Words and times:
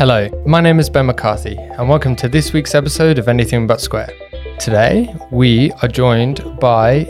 Hello, 0.00 0.30
my 0.46 0.62
name 0.62 0.80
is 0.80 0.88
Ben 0.88 1.04
McCarthy, 1.04 1.58
and 1.58 1.86
welcome 1.86 2.16
to 2.16 2.26
this 2.26 2.54
week's 2.54 2.74
episode 2.74 3.18
of 3.18 3.28
Anything 3.28 3.66
But 3.66 3.82
Square. 3.82 4.10
Today, 4.58 5.14
we 5.30 5.72
are 5.82 5.88
joined 5.88 6.40
by 6.58 7.04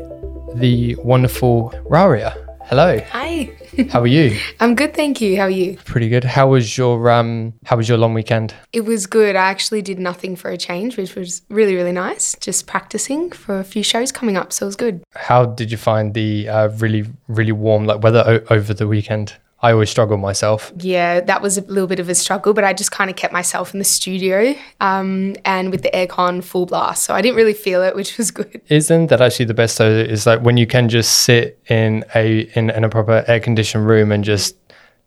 the 0.57 0.97
wonderful 0.97 1.71
Raria. 1.89 2.35
Hello, 2.65 2.99
Hi. 3.13 3.53
how 3.91 4.01
are 4.01 4.09
you? 4.09 4.37
I'm 4.59 4.75
good, 4.75 4.93
thank 4.93 5.21
you. 5.21 5.37
How 5.37 5.45
are 5.45 5.51
you? 5.51 5.77
Pretty 5.85 6.09
good. 6.09 6.25
How 6.25 6.49
was 6.49 6.77
your 6.77 7.09
um? 7.13 7.53
How 7.65 7.77
was 7.77 7.89
your 7.89 7.97
long 7.97 8.13
weekend? 8.13 8.55
It 8.73 8.81
was 8.81 9.07
good. 9.07 9.37
I 9.37 9.49
actually 9.51 9.83
did 9.83 10.01
nothing 10.01 10.35
for 10.35 10.51
a 10.51 10.57
change, 10.57 10.97
which 10.97 11.15
was 11.15 11.43
really, 11.49 11.77
really 11.77 11.93
nice. 11.93 12.35
Just 12.41 12.67
practicing 12.67 13.31
for 13.31 13.61
a 13.61 13.65
few 13.65 13.85
shows 13.85 14.11
coming 14.11 14.37
up, 14.37 14.53
so 14.53 14.67
it 14.67 14.67
was 14.67 14.75
good. 14.75 15.05
How 15.15 15.47
did 15.47 15.71
you 15.71 15.77
find 15.77 16.13
the 16.13 16.49
uh, 16.49 16.69
really 16.79 17.07
really 17.29 17.53
warm 17.53 17.85
like 17.85 18.03
weather 18.03 18.25
o- 18.27 18.53
over 18.53 18.75
the 18.75 18.89
weekend? 18.89 19.37
I 19.63 19.73
always 19.73 19.91
struggle 19.91 20.17
myself. 20.17 20.73
Yeah, 20.79 21.21
that 21.21 21.43
was 21.43 21.59
a 21.59 21.61
little 21.63 21.87
bit 21.87 22.01
of 22.01 22.09
a 22.09 22.15
struggle, 22.15 22.55
but 22.55 22.65
I 22.65 22.73
just 22.73 22.91
kind 22.91 23.11
of 23.11 23.17
kept 23.17 23.33
myself 23.33 23.75
in 23.75 23.79
the 23.79 23.85
studio 23.85 24.55
um, 24.81 25.37
and 25.45 25.71
with 25.71 25.83
the 25.83 25.91
aircon 25.91 26.43
full 26.43 26.65
blast, 26.67 27.05
so 27.05 27.15
I 27.15 27.21
didn't 27.21 27.37
really 27.37 27.53
feel 27.55 27.83
it, 27.83 27.95
which 28.01 28.17
was 28.17 28.31
good. 28.31 28.61
Isn't 28.69 29.09
that 29.09 29.21
actually 29.21 29.47
the 29.47 29.55
best 29.55 29.79
though? 29.79 29.91
Is 29.91 30.27
like 30.27 30.41
when 30.41 30.57
you 30.57 30.67
can 30.67 30.89
just 30.89 31.23
sit 31.23 31.59
in 31.69 32.05
a 32.15 32.49
in, 32.55 32.71
in 32.71 32.85
a 32.85 32.89
proper 32.89 33.25
air 33.29 33.41
conditioned 33.41 33.87
room 33.87 34.13
and 34.13 34.25
just 34.25 34.57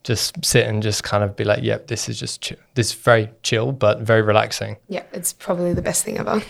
just 0.03 0.43
sit 0.43 0.67
and 0.67 0.83
just 0.83 1.03
kind 1.03 1.23
of 1.23 1.35
be 1.35 1.45
like, 1.45 1.63
yep, 1.63 1.87
this 1.87 2.09
is 2.09 2.19
just 2.19 2.41
chill. 2.41 2.57
this 2.75 2.87
is 2.87 2.93
very 2.93 3.29
chill 3.41 3.71
but 3.71 4.01
very 4.01 4.21
relaxing. 4.21 4.77
Yeah, 4.89 5.03
it's 5.13 5.31
probably 5.33 5.73
the 5.73 5.81
best 5.81 6.03
thing 6.03 6.17
ever. 6.17 6.35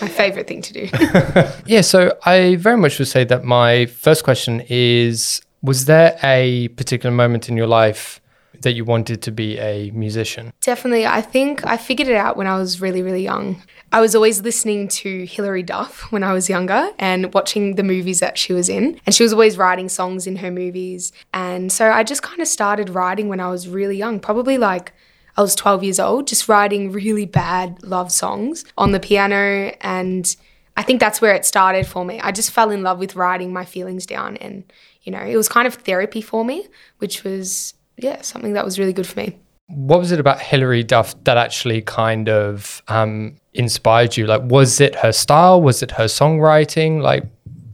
My 0.00 0.08
favorite 0.08 0.46
thing 0.46 0.60
to 0.62 0.72
do. 0.72 0.88
Yeah, 1.66 1.80
so 1.80 2.16
I 2.24 2.56
very 2.56 2.76
much 2.76 2.98
would 2.98 3.08
say 3.08 3.24
that 3.24 3.44
my 3.44 3.86
first 3.86 4.24
question 4.24 4.62
is 4.68 5.40
was 5.62 5.86
there 5.86 6.18
a 6.22 6.68
particular 6.68 7.14
moment 7.14 7.48
in 7.48 7.56
your 7.56 7.66
life 7.66 8.20
that 8.62 8.72
you 8.72 8.84
wanted 8.84 9.22
to 9.22 9.30
be 9.30 9.58
a 9.58 9.90
musician? 9.92 10.52
Definitely. 10.62 11.06
I 11.06 11.20
think 11.20 11.66
I 11.66 11.76
figured 11.76 12.08
it 12.08 12.16
out 12.16 12.36
when 12.36 12.46
I 12.46 12.58
was 12.58 12.80
really, 12.80 13.02
really 13.02 13.22
young. 13.22 13.62
I 13.92 14.00
was 14.00 14.14
always 14.14 14.40
listening 14.42 14.88
to 14.88 15.24
Hilary 15.26 15.62
Duff 15.62 16.10
when 16.10 16.22
I 16.22 16.32
was 16.32 16.48
younger 16.48 16.90
and 16.98 17.32
watching 17.32 17.76
the 17.76 17.82
movies 17.82 18.20
that 18.20 18.36
she 18.38 18.52
was 18.52 18.68
in. 18.68 19.00
And 19.06 19.14
she 19.14 19.22
was 19.22 19.32
always 19.32 19.56
writing 19.58 19.88
songs 19.88 20.26
in 20.26 20.36
her 20.36 20.50
movies. 20.50 21.12
And 21.32 21.70
so 21.70 21.90
I 21.90 22.02
just 22.02 22.22
kind 22.22 22.40
of 22.40 22.48
started 22.48 22.90
writing 22.90 23.28
when 23.28 23.40
I 23.40 23.48
was 23.48 23.68
really 23.68 23.96
young, 23.96 24.20
probably 24.20 24.58
like 24.58 24.92
I 25.36 25.42
was 25.42 25.54
12 25.54 25.84
years 25.84 26.00
old, 26.00 26.26
just 26.26 26.48
writing 26.48 26.92
really 26.92 27.26
bad 27.26 27.82
love 27.82 28.10
songs 28.10 28.64
on 28.76 28.92
the 28.92 29.00
piano. 29.00 29.74
And 29.80 30.34
I 30.76 30.82
think 30.82 30.98
that's 30.98 31.20
where 31.20 31.34
it 31.34 31.44
started 31.44 31.86
for 31.86 32.04
me. 32.04 32.20
I 32.20 32.32
just 32.32 32.50
fell 32.50 32.70
in 32.70 32.82
love 32.82 32.98
with 32.98 33.16
writing 33.16 33.52
my 33.52 33.64
feelings 33.64 34.06
down. 34.06 34.36
And, 34.38 34.64
you 35.06 35.12
know, 35.12 35.22
it 35.22 35.36
was 35.36 35.48
kind 35.48 35.66
of 35.66 35.74
therapy 35.74 36.20
for 36.20 36.44
me, 36.44 36.66
which 36.98 37.24
was, 37.24 37.74
yeah, 37.96 38.20
something 38.20 38.52
that 38.54 38.64
was 38.64 38.78
really 38.78 38.92
good 38.92 39.06
for 39.06 39.20
me. 39.20 39.38
What 39.68 40.00
was 40.00 40.12
it 40.12 40.20
about 40.20 40.40
Hilary 40.40 40.82
Duff 40.82 41.14
that 41.24 41.36
actually 41.36 41.80
kind 41.82 42.28
of 42.28 42.82
um, 42.88 43.36
inspired 43.54 44.16
you? 44.16 44.26
Like, 44.26 44.42
was 44.42 44.80
it 44.80 44.96
her 44.96 45.12
style? 45.12 45.62
Was 45.62 45.82
it 45.82 45.92
her 45.92 46.04
songwriting? 46.04 47.02
Like, 47.02 47.24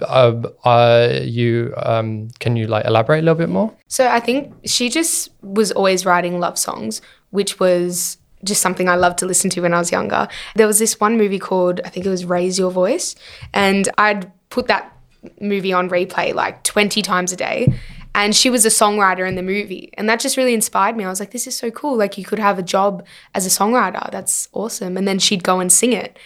uh, 0.03 0.43
uh, 0.65 1.21
you 1.23 1.73
um, 1.77 2.29
can 2.39 2.57
you 2.57 2.67
like 2.67 2.85
elaborate 2.87 3.21
a 3.21 3.23
little 3.23 3.35
bit 3.35 3.49
more? 3.49 3.75
So 3.89 4.09
I 4.09 4.21
think 4.21 4.53
she 4.65 4.89
just 4.89 5.31
was 5.43 5.73
always 5.73 6.05
writing 6.05 6.39
love 6.39 6.59
songs, 6.59 7.01
which 7.31 7.61
was 7.61 8.19
just 8.45 8.61
something 8.61 8.89
I 8.89 8.97
loved 8.97 9.19
to 9.19 9.27
listen 9.27 9.49
to 9.51 9.61
when 9.61 9.73
I 9.73 9.79
was 9.79 9.93
younger. 9.93 10.29
There 10.57 10.67
was 10.67 10.79
this 10.79 10.99
one 10.99 11.17
movie 11.17 11.39
called, 11.39 11.81
I 11.85 11.89
think 11.89 12.05
it 12.05 12.11
was 12.11 12.25
Raise 12.25 12.59
Your 12.59 12.71
Voice, 12.71 13.15
and 13.55 13.89
I'd 13.99 14.33
put 14.51 14.67
that 14.67 14.97
movie 15.41 15.73
on 15.73 15.89
replay 15.89 16.35
like 16.35 16.63
20 16.65 17.03
times 17.03 17.33
a 17.33 17.37
day. 17.37 17.73
And 18.15 18.37
she 18.37 18.51
was 18.51 18.67
a 18.67 18.69
songwriter 18.69 19.27
in 19.27 19.37
the 19.37 19.43
movie. 19.43 19.91
And 19.95 20.09
that 20.09 20.21
just 20.21 20.37
really 20.37 20.53
inspired 20.53 20.97
me. 20.97 21.05
I 21.05 21.09
was 21.09 21.19
like, 21.19 21.31
this 21.31 21.47
is 21.47 21.57
so 21.57 21.71
cool. 21.71 21.97
Like, 21.97 22.19
you 22.19 22.25
could 22.25 22.39
have 22.39 22.59
a 22.59 22.63
job 22.63 23.07
as 23.35 23.47
a 23.47 23.49
songwriter. 23.49 24.11
That's 24.11 24.49
awesome. 24.53 24.99
And 24.99 25.09
then 25.09 25.19
she'd 25.19 25.43
go 25.43 25.61
and 25.61 25.73
sing 25.73 25.95
it. 25.95 26.19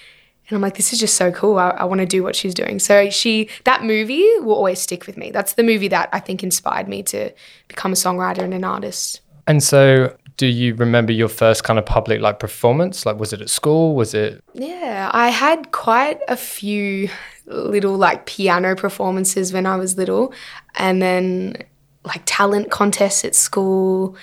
And 0.49 0.57
I'm 0.57 0.63
like, 0.63 0.77
this 0.77 0.93
is 0.93 1.01
just 1.01 1.15
so 1.15 1.33
cool. 1.33 1.59
I, 1.59 1.71
I 1.71 1.85
want 1.85 2.01
to 2.01 2.07
do 2.07 2.23
what 2.23 2.37
she's 2.37 2.55
doing. 2.55 2.79
So 2.79 3.11
she, 3.11 3.49
that 3.65 3.85
movie 3.85 4.29
will 4.41 4.55
always 4.55 4.81
stick 4.81 5.07
with 5.07 5.17
me. 5.17 5.31
That's 5.31 5.55
the 5.55 5.63
movie 5.63 5.89
that 5.89 6.09
I 6.13 6.21
think 6.21 6.43
inspired 6.43 6.89
me 6.89 7.03
to 7.05 7.33
become 7.69 7.93
a 7.93 7.97
songwriter 7.97 8.41
and 8.41 8.55
an 8.55 8.65
artist. 8.65 9.21
And 9.49 9.63
so, 9.63 10.17
do 10.37 10.47
you 10.47 10.75
remember 10.75 11.13
your 11.13 11.29
first 11.29 11.65
kind 11.65 11.79
of 11.79 11.87
public 11.87 12.21
like 12.21 12.39
performance? 12.39 13.07
Like, 13.07 13.19
was 13.19 13.33
it 13.33 13.41
at 13.41 13.51
school? 13.51 13.95
Was 13.95 14.13
it? 14.13 14.43
Yeah, 14.55 15.11
I 15.13 15.29
had 15.29 15.71
quite 15.73 16.21
a 16.29 16.37
few 16.37 17.09
little 17.47 17.97
like 17.97 18.27
piano 18.27 18.75
performances 18.75 19.53
when 19.53 19.67
I 19.67 19.77
was 19.77 19.97
little, 19.97 20.33
and 20.75 21.01
then 21.01 21.57
like 22.05 22.23
talent 22.25 22.71
contests 22.71 23.25
at 23.25 23.35
school. 23.35 24.17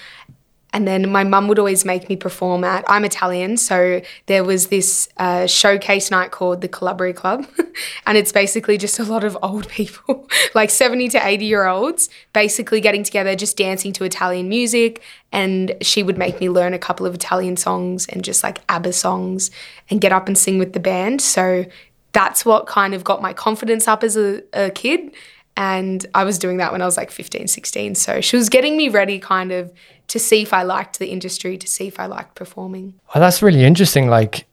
And 0.75 0.87
then 0.87 1.11
my 1.11 1.23
mum 1.23 1.47
would 1.49 1.59
always 1.59 1.85
make 1.85 2.09
me 2.09 2.15
perform 2.15 2.63
at, 2.63 2.83
I'm 2.87 3.05
Italian, 3.05 3.57
so 3.57 4.01
there 4.25 4.43
was 4.43 4.67
this 4.67 5.07
uh, 5.17 5.45
showcase 5.45 6.09
night 6.09 6.31
called 6.31 6.61
the 6.61 6.67
Calabria 6.67 7.13
Club. 7.13 7.45
and 8.07 8.17
it's 8.17 8.31
basically 8.31 8.79
just 8.79 8.97
a 8.97 9.03
lot 9.03 9.23
of 9.23 9.37
old 9.43 9.69
people, 9.69 10.27
like 10.55 10.71
70 10.71 11.09
to 11.09 11.23
80 11.23 11.45
year 11.45 11.67
olds, 11.67 12.09
basically 12.33 12.81
getting 12.81 13.03
together, 13.03 13.35
just 13.35 13.55
dancing 13.55 13.93
to 13.93 14.03
Italian 14.03 14.49
music. 14.49 15.03
And 15.31 15.75
she 15.81 16.01
would 16.01 16.17
make 16.17 16.39
me 16.39 16.49
learn 16.49 16.73
a 16.73 16.79
couple 16.79 17.05
of 17.05 17.13
Italian 17.13 17.55
songs 17.55 18.07
and 18.07 18.23
just 18.23 18.43
like 18.43 18.59
ABBA 18.67 18.93
songs 18.93 19.51
and 19.91 20.01
get 20.01 20.11
up 20.11 20.27
and 20.27 20.35
sing 20.35 20.57
with 20.57 20.73
the 20.73 20.79
band. 20.79 21.21
So 21.21 21.65
that's 22.13 22.45
what 22.45 22.67
kind 22.67 22.93
of 22.93 23.03
got 23.03 23.21
my 23.21 23.33
confidence 23.33 23.87
up 23.87 24.03
as 24.03 24.15
a, 24.15 24.41
a 24.53 24.69
kid. 24.69 25.13
And 25.55 26.05
I 26.15 26.23
was 26.23 26.39
doing 26.39 26.57
that 26.57 26.71
when 26.71 26.81
I 26.81 26.85
was 26.85 26.97
like 26.97 27.11
15, 27.11 27.47
16. 27.47 27.95
So 27.95 28.21
she 28.21 28.35
was 28.35 28.49
getting 28.49 28.75
me 28.77 28.89
ready 28.89 29.19
kind 29.19 29.51
of 29.51 29.71
to 30.07 30.19
see 30.19 30.41
if 30.41 30.53
I 30.53 30.63
liked 30.63 30.99
the 30.99 31.07
industry, 31.07 31.57
to 31.57 31.67
see 31.67 31.87
if 31.87 31.99
I 31.99 32.05
liked 32.05 32.35
performing. 32.35 32.95
Well, 33.13 33.21
that's 33.21 33.41
really 33.41 33.63
interesting. 33.63 34.07
Like, 34.07 34.47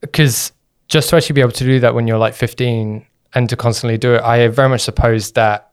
because 0.00 0.52
just 0.88 1.10
to 1.10 1.16
actually 1.16 1.34
be 1.34 1.40
able 1.40 1.52
to 1.52 1.64
do 1.64 1.80
that 1.80 1.94
when 1.94 2.06
you're 2.06 2.18
like 2.18 2.34
15 2.34 3.04
and 3.34 3.48
to 3.48 3.56
constantly 3.56 3.98
do 3.98 4.14
it, 4.14 4.22
I 4.22 4.48
very 4.48 4.68
much 4.68 4.80
suppose 4.80 5.32
that 5.32 5.72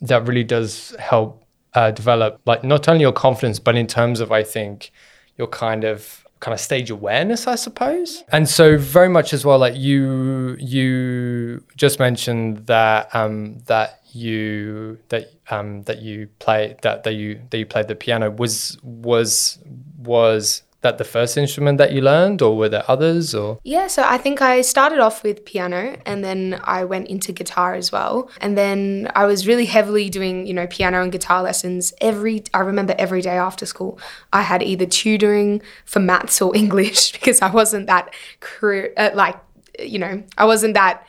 that 0.00 0.26
really 0.26 0.44
does 0.44 0.96
help 0.98 1.44
uh, 1.74 1.90
develop 1.90 2.40
like 2.44 2.64
not 2.64 2.88
only 2.88 3.02
your 3.02 3.12
confidence, 3.12 3.58
but 3.58 3.76
in 3.76 3.86
terms 3.86 4.20
of 4.20 4.32
I 4.32 4.42
think 4.42 4.90
your 5.38 5.46
kind 5.46 5.84
of 5.84 6.21
kind 6.42 6.52
of 6.52 6.60
stage 6.60 6.90
awareness, 6.90 7.46
I 7.46 7.54
suppose. 7.54 8.24
And 8.32 8.48
so 8.48 8.76
very 8.76 9.08
much 9.08 9.32
as 9.32 9.46
well, 9.46 9.58
like 9.58 9.76
you 9.76 10.56
you 10.58 11.64
just 11.76 11.98
mentioned 12.00 12.66
that 12.66 13.14
um 13.14 13.60
that 13.66 14.00
you 14.12 14.98
that 15.08 15.32
um 15.50 15.82
that 15.84 16.02
you 16.02 16.28
play 16.40 16.76
that 16.82 17.04
that 17.04 17.14
you 17.14 17.40
that 17.50 17.58
you 17.58 17.64
played 17.64 17.86
the 17.86 17.94
piano 17.94 18.28
was 18.30 18.76
was 18.82 19.60
was 19.98 20.62
that 20.82 20.98
the 20.98 21.04
first 21.04 21.36
instrument 21.36 21.78
that 21.78 21.92
you 21.92 22.00
learned 22.00 22.42
or 22.42 22.56
were 22.56 22.68
there 22.68 22.84
others 22.88 23.34
or 23.34 23.58
Yeah, 23.64 23.86
so 23.86 24.02
I 24.04 24.18
think 24.18 24.42
I 24.42 24.60
started 24.62 24.98
off 24.98 25.22
with 25.22 25.44
piano 25.44 25.96
and 26.04 26.22
then 26.24 26.60
I 26.64 26.84
went 26.84 27.08
into 27.08 27.32
guitar 27.32 27.74
as 27.74 27.90
well. 27.90 28.30
And 28.40 28.58
then 28.58 29.10
I 29.14 29.24
was 29.26 29.46
really 29.46 29.66
heavily 29.66 30.10
doing, 30.10 30.46
you 30.46 30.54
know, 30.54 30.66
piano 30.66 31.02
and 31.02 31.10
guitar 31.10 31.42
lessons 31.42 31.92
every 32.00 32.44
I 32.52 32.60
remember 32.60 32.94
every 32.98 33.22
day 33.22 33.38
after 33.38 33.64
school. 33.64 33.98
I 34.32 34.42
had 34.42 34.62
either 34.62 34.86
tutoring 34.86 35.62
for 35.84 36.00
maths 36.00 36.42
or 36.42 36.54
English 36.62 37.12
because 37.12 37.40
I 37.40 37.50
wasn't 37.50 37.86
that 37.86 38.14
career 38.40 38.92
uh, 38.96 39.10
like 39.14 39.38
you 39.78 39.98
know, 39.98 40.22
I 40.36 40.44
wasn't 40.44 40.74
that 40.74 41.06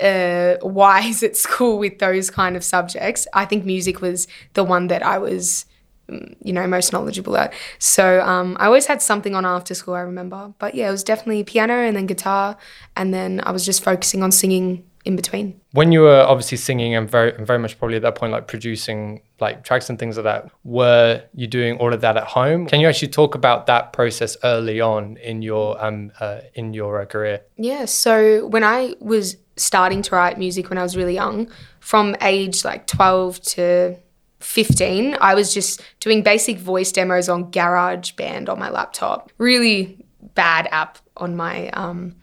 uh, 0.00 0.56
wise 0.62 1.22
at 1.22 1.36
school 1.36 1.78
with 1.78 1.98
those 1.98 2.30
kind 2.30 2.56
of 2.56 2.64
subjects. 2.64 3.26
I 3.32 3.44
think 3.44 3.64
music 3.64 4.00
was 4.00 4.26
the 4.54 4.64
one 4.64 4.88
that 4.88 5.04
I 5.04 5.18
was, 5.18 5.66
you 6.08 6.52
know, 6.52 6.66
most 6.66 6.92
knowledgeable 6.92 7.36
at. 7.36 7.52
So 7.78 8.20
um, 8.20 8.56
I 8.60 8.66
always 8.66 8.86
had 8.86 9.00
something 9.00 9.34
on 9.34 9.44
after 9.46 9.74
school, 9.74 9.94
I 9.94 10.00
remember. 10.00 10.52
But 10.58 10.74
yeah, 10.74 10.88
it 10.88 10.92
was 10.92 11.04
definitely 11.04 11.44
piano 11.44 11.74
and 11.74 11.96
then 11.96 12.06
guitar. 12.06 12.56
And 12.96 13.12
then 13.12 13.40
I 13.44 13.50
was 13.50 13.64
just 13.64 13.82
focusing 13.82 14.22
on 14.22 14.32
singing 14.32 14.84
in 15.04 15.16
between. 15.16 15.60
when 15.72 15.92
you 15.92 16.00
were 16.00 16.22
obviously 16.22 16.56
singing 16.56 16.94
and 16.94 17.10
very 17.10 17.32
very 17.44 17.58
much 17.58 17.78
probably 17.78 17.96
at 17.96 18.02
that 18.02 18.14
point 18.14 18.32
like 18.32 18.46
producing 18.46 19.20
like 19.38 19.62
tracks 19.62 19.90
and 19.90 19.98
things 19.98 20.16
like 20.16 20.24
that 20.24 20.50
were 20.64 21.22
you 21.34 21.46
doing 21.46 21.76
all 21.76 21.92
of 21.92 22.00
that 22.00 22.16
at 22.16 22.24
home 22.24 22.66
can 22.66 22.80
you 22.80 22.88
actually 22.88 23.08
talk 23.08 23.34
about 23.34 23.66
that 23.66 23.92
process 23.92 24.34
early 24.44 24.80
on 24.80 25.18
in 25.18 25.42
your 25.42 25.82
um 25.84 26.10
uh, 26.20 26.40
in 26.54 26.72
your 26.72 27.02
uh, 27.02 27.04
career 27.04 27.42
Yeah, 27.56 27.84
so 27.84 28.46
when 28.46 28.64
I 28.64 28.94
was 28.98 29.36
starting 29.56 30.02
to 30.02 30.14
write 30.14 30.38
music 30.38 30.70
when 30.70 30.78
I 30.78 30.82
was 30.82 30.96
really 30.96 31.14
young, 31.14 31.48
from 31.80 32.16
age 32.20 32.64
like 32.64 32.86
12 32.86 33.40
to 33.42 33.96
15, 34.44 35.16
I 35.20 35.34
was 35.34 35.54
just 35.54 35.82
doing 36.00 36.22
basic 36.22 36.58
voice 36.58 36.92
demos 36.92 37.28
on 37.28 37.50
GarageBand 37.50 38.48
on 38.48 38.58
my 38.58 38.70
laptop. 38.70 39.32
Really 39.38 40.04
bad 40.34 40.68
app 40.70 40.98
on 41.16 41.34
my 41.34 41.70
um, 41.70 42.16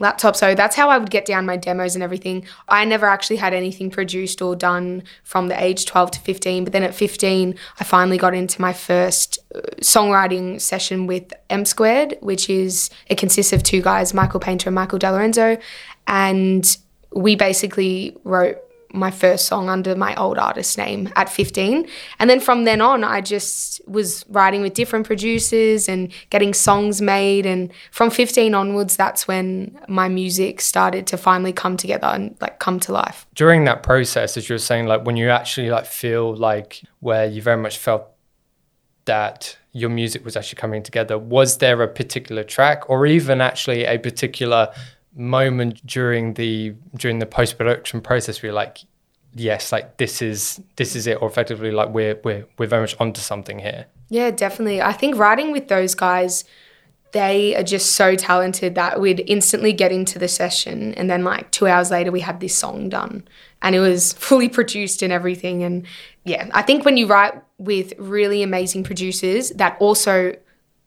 laptop. 0.00 0.36
So 0.36 0.54
that's 0.54 0.76
how 0.76 0.90
I 0.90 0.98
would 0.98 1.10
get 1.10 1.24
down 1.24 1.46
my 1.46 1.56
demos 1.56 1.94
and 1.94 2.02
everything. 2.02 2.46
I 2.68 2.84
never 2.84 3.06
actually 3.06 3.36
had 3.36 3.54
anything 3.54 3.90
produced 3.90 4.42
or 4.42 4.56
done 4.56 5.02
from 5.24 5.48
the 5.48 5.62
age 5.62 5.86
12 5.86 6.12
to 6.12 6.20
15. 6.20 6.64
But 6.64 6.72
then 6.72 6.82
at 6.82 6.94
15, 6.94 7.54
I 7.78 7.84
finally 7.84 8.18
got 8.18 8.34
into 8.34 8.60
my 8.60 8.72
first 8.72 9.38
uh, 9.54 9.60
songwriting 9.80 10.60
session 10.60 11.06
with 11.06 11.32
M 11.50 11.64
Squared, 11.64 12.16
which 12.20 12.50
is, 12.50 12.90
it 13.06 13.18
consists 13.18 13.52
of 13.52 13.62
two 13.62 13.82
guys, 13.82 14.12
Michael 14.14 14.40
Painter 14.40 14.68
and 14.68 14.74
Michael 14.74 14.98
DeLorenzo. 14.98 15.60
And 16.06 16.76
we 17.12 17.36
basically 17.36 18.16
wrote 18.24 18.58
my 18.92 19.10
first 19.10 19.46
song 19.46 19.68
under 19.68 19.94
my 19.94 20.14
old 20.16 20.38
artist 20.38 20.78
name 20.78 21.10
at 21.16 21.28
15. 21.28 21.86
And 22.18 22.30
then 22.30 22.40
from 22.40 22.64
then 22.64 22.80
on, 22.80 23.04
I 23.04 23.20
just 23.20 23.86
was 23.86 24.24
writing 24.28 24.62
with 24.62 24.74
different 24.74 25.06
producers 25.06 25.88
and 25.88 26.10
getting 26.30 26.54
songs 26.54 27.02
made. 27.02 27.44
And 27.44 27.70
from 27.90 28.10
15 28.10 28.54
onwards, 28.54 28.96
that's 28.96 29.28
when 29.28 29.78
my 29.88 30.08
music 30.08 30.60
started 30.60 31.06
to 31.08 31.16
finally 31.16 31.52
come 31.52 31.76
together 31.76 32.06
and 32.06 32.36
like 32.40 32.58
come 32.58 32.80
to 32.80 32.92
life. 32.92 33.26
During 33.34 33.64
that 33.64 33.82
process, 33.82 34.36
as 34.36 34.48
you 34.48 34.54
were 34.54 34.58
saying, 34.58 34.86
like 34.86 35.04
when 35.04 35.16
you 35.16 35.28
actually 35.28 35.70
like 35.70 35.86
feel 35.86 36.34
like 36.34 36.82
where 37.00 37.26
you 37.26 37.42
very 37.42 37.60
much 37.60 37.78
felt 37.78 38.08
that 39.04 39.56
your 39.72 39.90
music 39.90 40.24
was 40.24 40.36
actually 40.36 40.58
coming 40.58 40.82
together, 40.82 41.18
was 41.18 41.58
there 41.58 41.80
a 41.82 41.88
particular 41.88 42.42
track 42.42 42.88
or 42.88 43.06
even 43.06 43.40
actually 43.40 43.84
a 43.84 43.98
particular 43.98 44.72
moment 45.18 45.84
during 45.86 46.34
the 46.34 46.74
during 46.96 47.18
the 47.18 47.26
post 47.26 47.58
production 47.58 48.00
process 48.00 48.42
where 48.42 48.48
you're 48.48 48.54
like, 48.54 48.78
yes, 49.34 49.72
like 49.72 49.96
this 49.98 50.22
is 50.22 50.60
this 50.76 50.96
is 50.96 51.06
it, 51.06 51.20
or 51.20 51.28
effectively 51.28 51.70
like 51.70 51.90
we're 51.90 52.18
we're 52.24 52.46
we're 52.56 52.66
very 52.66 52.82
much 52.82 52.96
onto 53.00 53.20
something 53.20 53.58
here. 53.58 53.86
Yeah, 54.08 54.30
definitely. 54.30 54.80
I 54.80 54.92
think 54.92 55.16
writing 55.16 55.52
with 55.52 55.68
those 55.68 55.94
guys, 55.94 56.44
they 57.12 57.54
are 57.56 57.62
just 57.62 57.92
so 57.92 58.14
talented 58.14 58.74
that 58.74 59.00
we'd 59.00 59.24
instantly 59.26 59.72
get 59.72 59.92
into 59.92 60.18
the 60.18 60.28
session 60.28 60.94
and 60.94 61.10
then 61.10 61.24
like 61.24 61.50
two 61.50 61.66
hours 61.66 61.90
later 61.90 62.10
we 62.10 62.20
had 62.20 62.40
this 62.40 62.54
song 62.54 62.88
done. 62.88 63.26
And 63.60 63.74
it 63.74 63.80
was 63.80 64.12
fully 64.14 64.48
produced 64.48 65.02
and 65.02 65.12
everything. 65.12 65.62
And 65.62 65.86
yeah, 66.24 66.48
I 66.52 66.62
think 66.62 66.84
when 66.84 66.96
you 66.96 67.06
write 67.06 67.34
with 67.58 67.92
really 67.98 68.42
amazing 68.42 68.84
producers 68.84 69.50
that 69.50 69.76
also 69.80 70.34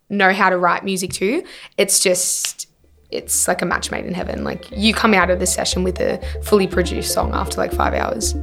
know 0.09 0.33
how 0.33 0.49
to 0.49 0.57
write 0.57 0.83
music 0.83 1.11
too, 1.11 1.43
it's 1.77 1.99
just 1.99 2.67
it's 3.11 3.47
like 3.47 3.61
a 3.61 3.65
match 3.65 3.91
made 3.91 4.05
in 4.05 4.13
heaven. 4.13 4.43
Like 4.43 4.65
you 4.71 4.93
come 4.93 5.13
out 5.13 5.29
of 5.29 5.39
the 5.39 5.45
session 5.45 5.83
with 5.83 5.99
a 5.99 6.19
fully 6.43 6.67
produced 6.67 7.13
song 7.13 7.33
after 7.33 7.57
like 7.57 7.73
five 7.73 7.93
hours. 7.93 8.33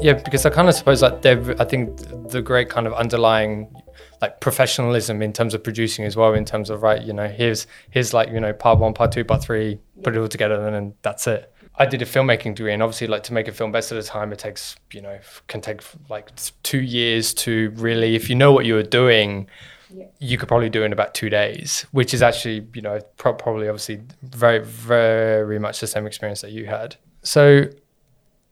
Yeah, 0.00 0.12
because 0.12 0.46
I 0.46 0.50
kind 0.50 0.68
of 0.68 0.74
suppose 0.74 1.02
like 1.02 1.24
I 1.26 1.64
think 1.64 1.96
the 2.30 2.42
great 2.42 2.68
kind 2.68 2.86
of 2.86 2.92
underlying 2.94 3.74
like 4.22 4.40
professionalism 4.40 5.20
in 5.22 5.32
terms 5.32 5.54
of 5.54 5.62
producing 5.62 6.04
as 6.04 6.16
well, 6.16 6.32
in 6.34 6.44
terms 6.44 6.70
of 6.70 6.82
right, 6.82 7.02
you 7.02 7.12
know, 7.12 7.28
here's 7.28 7.66
here's 7.90 8.14
like 8.14 8.30
you 8.30 8.40
know 8.40 8.52
part 8.52 8.78
one, 8.78 8.94
part 8.94 9.12
two, 9.12 9.24
part 9.24 9.42
three, 9.42 9.78
put 10.02 10.14
it 10.14 10.20
all 10.20 10.28
together, 10.28 10.54
and 10.64 10.74
then 10.74 10.94
that's 11.02 11.26
it. 11.26 11.52
I 11.78 11.86
did 11.86 12.00
a 12.00 12.06
filmmaking 12.06 12.54
degree, 12.54 12.72
and 12.72 12.82
obviously, 12.82 13.06
like 13.06 13.22
to 13.24 13.32
make 13.34 13.48
a 13.48 13.52
film 13.52 13.70
best 13.70 13.92
at 13.92 13.98
a 13.98 14.02
time, 14.02 14.32
it 14.32 14.38
takes 14.38 14.76
you 14.92 15.02
know 15.02 15.18
can 15.48 15.60
take 15.60 15.82
like 16.08 16.30
two 16.62 16.80
years 16.80 17.34
to 17.34 17.70
really, 17.76 18.14
if 18.14 18.30
you 18.30 18.34
know 18.34 18.52
what 18.52 18.64
you're 18.64 18.82
doing, 18.82 19.48
yeah. 19.94 20.06
you 20.18 20.38
could 20.38 20.48
probably 20.48 20.70
do 20.70 20.82
in 20.84 20.92
about 20.92 21.14
two 21.14 21.28
days, 21.28 21.84
which 21.92 22.14
is 22.14 22.22
actually 22.22 22.66
you 22.74 22.82
know 22.82 23.00
pro- 23.18 23.34
probably 23.34 23.68
obviously 23.68 24.00
very 24.22 24.64
very 24.64 25.58
much 25.58 25.80
the 25.80 25.86
same 25.86 26.06
experience 26.06 26.40
that 26.40 26.50
you 26.50 26.66
had. 26.66 26.96
So, 27.22 27.64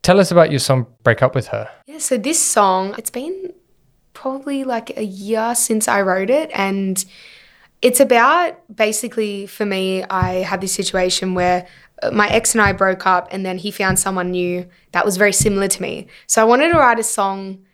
tell 0.03 0.19
us 0.19 0.29
about 0.29 0.51
your 0.51 0.59
song 0.59 0.85
"Break 1.03 1.23
Up 1.23 1.33
with 1.33 1.47
Her." 1.47 1.69
Yeah, 1.87 1.97
so 1.97 2.17
this 2.17 2.39
song, 2.39 2.93
it's 2.97 3.09
been 3.09 3.53
probably 4.13 4.63
like 4.63 4.95
a 4.97 5.03
year 5.03 5.55
since 5.55 5.87
I 5.87 6.03
wrote 6.03 6.29
it, 6.29 6.51
and 6.53 7.03
it's 7.81 7.99
about 7.99 8.59
basically 8.73 9.47
for 9.47 9.65
me, 9.65 10.03
I 10.03 10.43
had 10.43 10.61
this 10.61 10.73
situation 10.73 11.33
where 11.33 11.67
my 12.11 12.27
ex 12.29 12.53
and 12.53 12.61
I 12.61 12.73
broke 12.73 13.05
up, 13.05 13.27
and 13.31 13.45
then 13.45 13.57
he 13.57 13.71
found 13.71 13.99
someone 13.99 14.31
new 14.31 14.67
that 14.91 15.05
was 15.05 15.17
very 15.17 15.33
similar 15.33 15.67
to 15.67 15.81
me. 15.81 16.07
So 16.27 16.41
I 16.41 16.45
wanted 16.45 16.71
to 16.71 16.77
write 16.77 16.99
a 16.99 17.03
song 17.03 17.65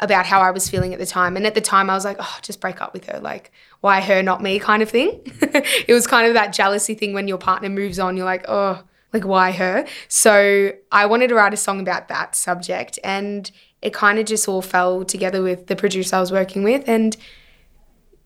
about 0.00 0.26
how 0.26 0.40
I 0.40 0.50
was 0.50 0.68
feeling 0.68 0.92
at 0.92 0.98
the 0.98 1.06
time. 1.06 1.36
And 1.36 1.46
at 1.46 1.54
the 1.54 1.60
time, 1.60 1.88
I 1.88 1.94
was 1.94 2.04
like, 2.04 2.18
oh, 2.20 2.38
just 2.42 2.60
break 2.60 2.82
up 2.82 2.92
with 2.92 3.06
her. 3.06 3.18
Like, 3.18 3.50
why 3.80 4.00
her, 4.00 4.22
not 4.22 4.42
me, 4.42 4.58
kind 4.58 4.82
of 4.82 4.90
thing. 4.90 5.20
it 5.24 5.92
was 5.92 6.06
kind 6.06 6.26
of 6.26 6.34
that 6.34 6.52
jealousy 6.52 6.94
thing 6.94 7.14
when 7.14 7.28
your 7.28 7.38
partner 7.38 7.70
moves 7.70 7.98
on, 7.98 8.16
you're 8.16 8.26
like, 8.26 8.44
oh, 8.46 8.82
like, 9.12 9.24
why 9.24 9.52
her? 9.52 9.86
So 10.08 10.72
I 10.92 11.06
wanted 11.06 11.28
to 11.28 11.34
write 11.34 11.54
a 11.54 11.56
song 11.56 11.80
about 11.80 12.08
that 12.08 12.34
subject. 12.34 12.98
And 13.02 13.50
it 13.80 13.94
kind 13.94 14.18
of 14.18 14.26
just 14.26 14.48
all 14.48 14.62
fell 14.62 15.04
together 15.04 15.42
with 15.42 15.66
the 15.66 15.76
producer 15.76 16.16
I 16.16 16.20
was 16.20 16.32
working 16.32 16.62
with. 16.62 16.86
And 16.86 17.16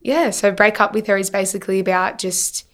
yeah, 0.01 0.31
so 0.31 0.51
break 0.51 0.81
up 0.81 0.93
with 0.93 1.07
her 1.07 1.17
is 1.17 1.31
basically 1.31 1.79
about 1.79 2.19
just 2.19 2.67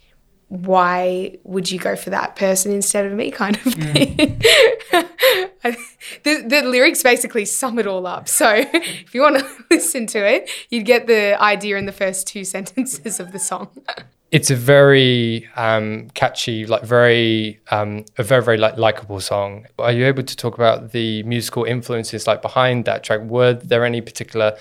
why 0.49 1.37
would 1.43 1.69
you 1.69 1.77
go 1.77 1.95
for 1.95 2.09
that 2.09 2.35
person 2.35 2.71
instead 2.71 3.05
of 3.05 3.11
me 3.11 3.29
kind 3.31 3.57
of 3.57 3.63
mm. 3.63 3.93
thing 3.93 4.39
mm. 4.39 5.77
the, 6.23 6.43
the 6.47 6.61
lyrics 6.61 7.03
basically 7.03 7.43
sum 7.43 7.77
it 7.77 7.85
all 7.85 8.07
up 8.07 8.29
so 8.29 8.53
if 8.55 9.13
you 9.13 9.21
want 9.21 9.37
to 9.37 9.45
listen 9.71 10.07
to 10.07 10.25
it 10.25 10.49
you'd 10.69 10.85
get 10.85 11.07
the 11.07 11.41
idea 11.41 11.77
in 11.77 11.85
the 11.85 11.91
first 11.91 12.27
two 12.27 12.45
sentences 12.45 13.19
of 13.19 13.33
the 13.33 13.39
song 13.39 13.69
it's 14.31 14.49
a 14.49 14.55
very 14.55 15.47
um, 15.55 16.09
catchy 16.13 16.65
like 16.65 16.83
very 16.83 17.59
um, 17.71 18.05
a 18.17 18.23
very 18.23 18.43
very 18.43 18.57
like 18.57 18.77
likable 18.77 19.19
song 19.19 19.65
are 19.79 19.91
you 19.91 20.05
able 20.05 20.23
to 20.23 20.35
talk 20.35 20.55
about 20.55 20.91
the 20.91 21.23
musical 21.23 21.65
influences 21.65 22.25
like 22.25 22.41
behind 22.41 22.85
that 22.85 23.03
track 23.03 23.19
were 23.21 23.53
there 23.53 23.83
any 23.83 23.99
particular 23.99 24.57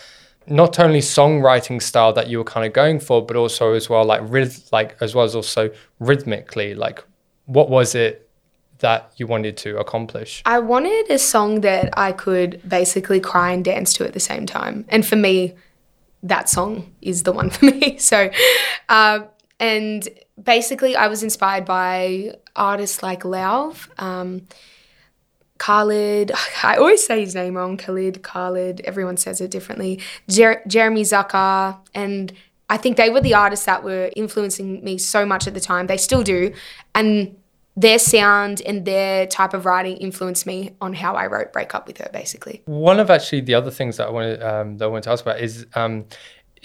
not 0.49 0.79
only 0.79 1.01
songwriting 1.01 1.83
style 1.83 2.13
that 2.13 2.29
you 2.29 2.39
were 2.39 2.45
kind 2.45 2.67
of 2.67 2.73
going 2.73 3.01
for, 3.01 3.25
but 3.25 3.37
also 3.37 3.73
as 3.73 3.89
well 3.89 4.05
like 4.05 4.23
ryth- 4.23 4.73
like 4.73 4.97
as 5.01 5.15
well 5.15 5.25
as 5.25 5.35
also 5.35 5.71
rhythmically, 5.99 6.75
like 6.75 7.03
what 7.47 7.69
was 7.71 7.95
it 7.95 8.29
that 8.79 9.11
you 9.17 9.27
wanted 9.27 9.57
to 9.59 9.79
accomplish? 9.79 10.43
I 10.45 10.59
wanted 10.59 11.11
a 11.11 11.19
song 11.19 11.63
that 11.63 11.97
I 11.99 12.13
could 12.13 12.61
basically 12.69 13.21
cry 13.21 13.53
and 13.53 13.65
dance 13.65 13.93
to 13.95 14.05
at 14.05 14.13
the 14.13 14.21
same 14.21 14.47
time, 14.47 14.85
and 14.89 15.05
for 15.05 15.17
me, 15.17 15.55
that 16.23 16.49
song 16.49 16.93
is 17.03 17.23
the 17.23 17.33
one 17.33 17.51
for 17.57 17.67
me. 17.67 17.99
So, 17.99 18.31
uh, 18.89 19.21
and 19.59 20.09
basically, 20.43 20.97
I 20.97 21.09
was 21.09 21.23
inspired 21.23 21.65
by 21.65 22.37
artists 22.55 23.03
like 23.03 23.23
Lauv. 23.23 23.89
Um, 24.01 24.47
Khalid, 25.59 26.33
I 26.63 26.77
always 26.77 27.05
say 27.05 27.21
his 27.21 27.35
name 27.35 27.57
wrong, 27.57 27.77
Khalid, 27.77 28.23
Khalid, 28.23 28.81
everyone 28.85 29.17
says 29.17 29.41
it 29.41 29.51
differently, 29.51 30.01
Jer- 30.29 30.63
Jeremy 30.67 31.03
Zucker, 31.03 31.79
and 31.95 32.33
I 32.69 32.77
think 32.77 32.97
they 32.97 33.11
were 33.11 33.21
the 33.21 33.35
artists 33.35 33.67
that 33.67 33.85
were 33.85 34.11
influencing 34.17 34.83
me 34.83 34.99
so 34.99 35.25
much 35.25 35.47
at 35.47 35.55
the 35.55 35.61
time. 35.61 35.87
They 35.87 35.97
still 35.97 36.23
do. 36.23 36.53
And 36.95 37.37
their 37.77 37.99
sound 37.99 38.63
and 38.63 38.85
their 38.85 39.27
type 39.27 39.53
of 39.53 39.67
writing 39.67 39.99
influenced 39.99 40.47
me 40.47 40.75
on 40.81 40.95
how 40.95 41.15
I 41.15 41.27
wrote 41.27 41.53
Break 41.53 41.75
Up 41.75 41.87
With 41.87 41.99
Her, 41.99 42.09
basically. 42.13 42.63
One 42.65 42.99
of 42.99 43.11
actually 43.11 43.43
the 43.43 43.55
other 43.55 43.71
things 43.71 43.99
that 43.99 44.09
I 44.09 44.11
wanted, 44.11 44.43
um, 44.43 44.79
that 44.79 44.87
I 44.87 44.89
wanted 44.89 45.05
to 45.05 45.11
ask 45.11 45.23
about 45.25 45.41
is 45.41 45.67
um, 45.75 46.07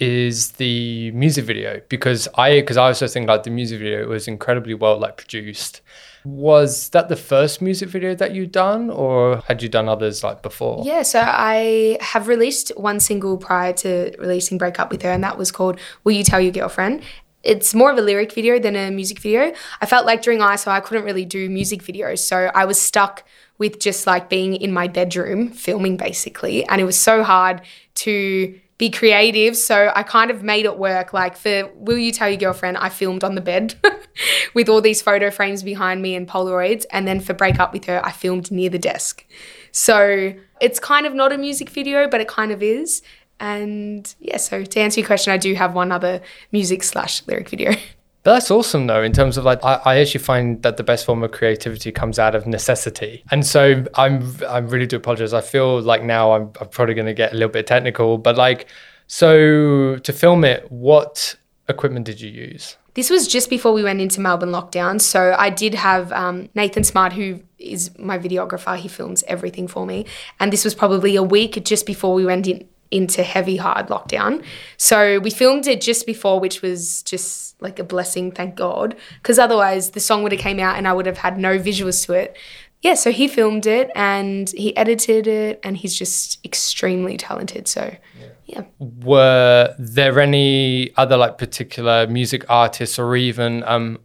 is 0.02 0.52
the 0.52 1.12
music 1.12 1.44
video 1.44 1.80
because 1.88 2.26
I 2.34 2.60
because 2.60 2.76
I 2.76 2.86
also 2.86 3.06
think 3.06 3.28
like 3.28 3.44
the 3.44 3.50
music 3.50 3.78
video 3.78 4.08
was 4.08 4.26
incredibly 4.26 4.74
well 4.74 4.98
like 4.98 5.16
produced 5.16 5.80
was 6.24 6.88
that 6.90 7.08
the 7.08 7.16
first 7.16 7.60
music 7.60 7.88
video 7.88 8.14
that 8.14 8.32
you'd 8.32 8.52
done, 8.52 8.90
or 8.90 9.38
had 9.48 9.62
you 9.62 9.68
done 9.68 9.88
others 9.88 10.22
like 10.22 10.42
before? 10.42 10.82
Yeah, 10.84 11.02
so 11.02 11.20
I 11.20 11.98
have 12.00 12.28
released 12.28 12.70
one 12.76 13.00
single 13.00 13.38
prior 13.38 13.72
to 13.74 14.14
releasing 14.18 14.58
Break 14.58 14.78
Up 14.78 14.90
With 14.90 15.02
Her, 15.02 15.10
and 15.10 15.24
that 15.24 15.36
was 15.36 15.50
called 15.50 15.80
Will 16.04 16.12
You 16.12 16.22
Tell 16.22 16.40
Your 16.40 16.52
Girlfriend? 16.52 17.02
It's 17.42 17.74
more 17.74 17.90
of 17.90 17.98
a 17.98 18.02
lyric 18.02 18.32
video 18.32 18.60
than 18.60 18.76
a 18.76 18.92
music 18.92 19.18
video. 19.18 19.52
I 19.80 19.86
felt 19.86 20.06
like 20.06 20.22
during 20.22 20.38
ISO, 20.38 20.68
I 20.68 20.78
couldn't 20.78 21.04
really 21.04 21.24
do 21.24 21.50
music 21.50 21.82
videos, 21.82 22.20
so 22.20 22.52
I 22.54 22.66
was 22.66 22.80
stuck 22.80 23.24
with 23.58 23.80
just 23.80 24.06
like 24.06 24.28
being 24.28 24.54
in 24.54 24.72
my 24.72 24.86
bedroom 24.86 25.48
filming 25.48 25.96
basically, 25.96 26.64
and 26.66 26.80
it 26.80 26.84
was 26.84 27.00
so 27.00 27.24
hard 27.24 27.62
to 27.94 28.58
be 28.82 28.90
creative. 28.90 29.56
So 29.56 29.92
I 29.94 30.02
kind 30.02 30.28
of 30.28 30.42
made 30.42 30.64
it 30.64 30.76
work. 30.76 31.12
Like 31.12 31.36
for 31.36 31.70
Will 31.76 31.96
You 31.96 32.10
Tell 32.10 32.28
Your 32.28 32.36
Girlfriend, 32.36 32.78
I 32.78 32.88
filmed 32.88 33.22
on 33.22 33.36
the 33.36 33.40
bed 33.40 33.76
with 34.54 34.68
all 34.68 34.80
these 34.80 35.00
photo 35.00 35.30
frames 35.30 35.62
behind 35.62 36.02
me 36.02 36.16
and 36.16 36.26
Polaroids. 36.26 36.84
And 36.90 37.06
then 37.06 37.20
for 37.20 37.32
Break 37.32 37.60
Up 37.60 37.72
With 37.72 37.84
Her, 37.84 38.04
I 38.04 38.10
filmed 38.10 38.50
near 38.50 38.70
the 38.70 38.80
desk. 38.80 39.24
So 39.70 40.34
it's 40.60 40.80
kind 40.80 41.06
of 41.06 41.14
not 41.14 41.30
a 41.30 41.38
music 41.38 41.70
video, 41.70 42.08
but 42.08 42.20
it 42.20 42.26
kind 42.26 42.50
of 42.50 42.60
is. 42.60 43.02
And 43.38 44.12
yeah, 44.18 44.38
so 44.38 44.64
to 44.64 44.80
answer 44.80 44.98
your 44.98 45.06
question, 45.06 45.32
I 45.32 45.36
do 45.36 45.54
have 45.54 45.74
one 45.74 45.92
other 45.92 46.20
music 46.50 46.82
slash 46.82 47.24
lyric 47.28 47.50
video. 47.50 47.74
But 48.22 48.34
that's 48.34 48.50
awesome 48.50 48.86
though, 48.86 49.02
in 49.02 49.12
terms 49.12 49.36
of 49.36 49.44
like 49.44 49.64
I, 49.64 49.80
I, 49.84 49.96
actually 49.98 50.20
find 50.20 50.62
that 50.62 50.76
the 50.76 50.84
best 50.84 51.04
form 51.04 51.24
of 51.24 51.32
creativity 51.32 51.90
comes 51.90 52.18
out 52.20 52.34
of 52.34 52.46
necessity. 52.46 53.24
And 53.32 53.44
so 53.44 53.84
I'm 53.94 54.36
I 54.48 54.58
really 54.58 54.86
do 54.86 54.96
apologize. 54.96 55.32
I 55.32 55.40
feel 55.40 55.80
like 55.80 56.04
now 56.04 56.32
I'm, 56.32 56.52
I'm 56.60 56.68
probably 56.68 56.94
gonna 56.94 57.14
get 57.14 57.32
a 57.32 57.34
little 57.34 57.48
bit 57.48 57.66
technical, 57.66 58.18
but 58.18 58.36
like 58.36 58.68
so 59.08 59.96
to 59.98 60.12
film 60.12 60.44
it, 60.44 60.70
what 60.70 61.34
equipment 61.68 62.06
did 62.06 62.20
you 62.20 62.30
use? 62.30 62.76
This 62.94 63.08
was 63.08 63.26
just 63.26 63.48
before 63.48 63.72
we 63.72 63.82
went 63.82 64.00
into 64.00 64.20
Melbourne 64.20 64.50
lockdown. 64.50 65.00
So 65.00 65.34
I 65.38 65.48
did 65.48 65.74
have 65.74 66.12
um, 66.12 66.50
Nathan 66.54 66.84
Smart, 66.84 67.14
who 67.14 67.40
is 67.58 67.90
my 67.98 68.18
videographer. 68.18 68.76
He 68.76 68.88
films 68.88 69.24
everything 69.26 69.66
for 69.66 69.86
me. 69.86 70.04
And 70.38 70.52
this 70.52 70.62
was 70.62 70.74
probably 70.74 71.16
a 71.16 71.22
week 71.22 71.64
just 71.64 71.86
before 71.86 72.12
we 72.12 72.26
went 72.26 72.46
in, 72.46 72.68
into 72.92 73.22
heavy, 73.22 73.56
hard 73.56 73.88
lockdown. 73.88 74.44
So 74.76 75.18
we 75.20 75.30
filmed 75.30 75.66
it 75.66 75.80
just 75.80 76.06
before, 76.06 76.38
which 76.38 76.62
was 76.62 77.02
just 77.02 77.60
like 77.62 77.78
a 77.78 77.84
blessing, 77.84 78.30
thank 78.30 78.54
God, 78.54 78.94
because 79.22 79.38
otherwise 79.38 79.90
the 79.90 80.00
song 80.00 80.22
would 80.22 80.32
have 80.32 80.40
came 80.40 80.60
out 80.60 80.76
and 80.76 80.86
I 80.86 80.92
would 80.92 81.06
have 81.06 81.18
had 81.18 81.38
no 81.38 81.58
visuals 81.58 82.04
to 82.06 82.12
it. 82.12 82.36
Yeah, 82.82 82.94
so 82.94 83.12
he 83.12 83.28
filmed 83.28 83.66
it 83.66 83.90
and 83.94 84.50
he 84.50 84.76
edited 84.76 85.28
it 85.28 85.60
and 85.62 85.76
he's 85.76 85.96
just 85.96 86.44
extremely 86.44 87.16
talented. 87.16 87.68
So 87.68 87.94
yeah. 88.20 88.26
yeah. 88.46 88.62
Were 88.80 89.74
there 89.78 90.18
any 90.18 90.92
other 90.96 91.16
like 91.16 91.38
particular 91.38 92.08
music 92.08 92.44
artists 92.50 92.98
or 92.98 93.14
even 93.14 93.62
um 93.64 93.98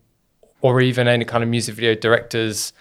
or 0.62 0.80
even 0.80 1.08
any 1.08 1.26
kind 1.26 1.44
of 1.44 1.50
music 1.50 1.76
video 1.76 1.96
directors 1.96 2.72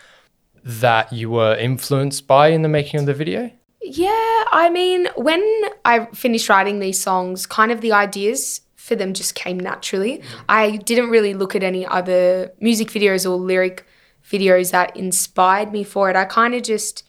that 0.62 1.12
you 1.12 1.30
were 1.30 1.56
influenced 1.56 2.26
by 2.26 2.48
in 2.48 2.60
the 2.60 2.68
making 2.68 3.00
of 3.00 3.06
the 3.06 3.14
video? 3.14 3.50
Yeah, 3.88 4.44
I 4.50 4.68
mean, 4.68 5.06
when 5.14 5.42
I 5.84 6.06
finished 6.06 6.48
writing 6.48 6.80
these 6.80 7.00
songs, 7.00 7.46
kind 7.46 7.70
of 7.70 7.80
the 7.80 7.92
ideas 7.92 8.62
for 8.74 8.96
them 8.96 9.14
just 9.14 9.36
came 9.36 9.60
naturally. 9.60 10.18
Mm. 10.18 10.24
I 10.48 10.76
didn't 10.78 11.10
really 11.10 11.34
look 11.34 11.54
at 11.54 11.62
any 11.62 11.86
other 11.86 12.52
music 12.60 12.88
videos 12.88 13.24
or 13.24 13.36
lyric 13.36 13.86
videos 14.28 14.72
that 14.72 14.96
inspired 14.96 15.72
me 15.72 15.84
for 15.84 16.10
it. 16.10 16.16
I 16.16 16.24
kind 16.24 16.52
of 16.54 16.64
just 16.64 17.04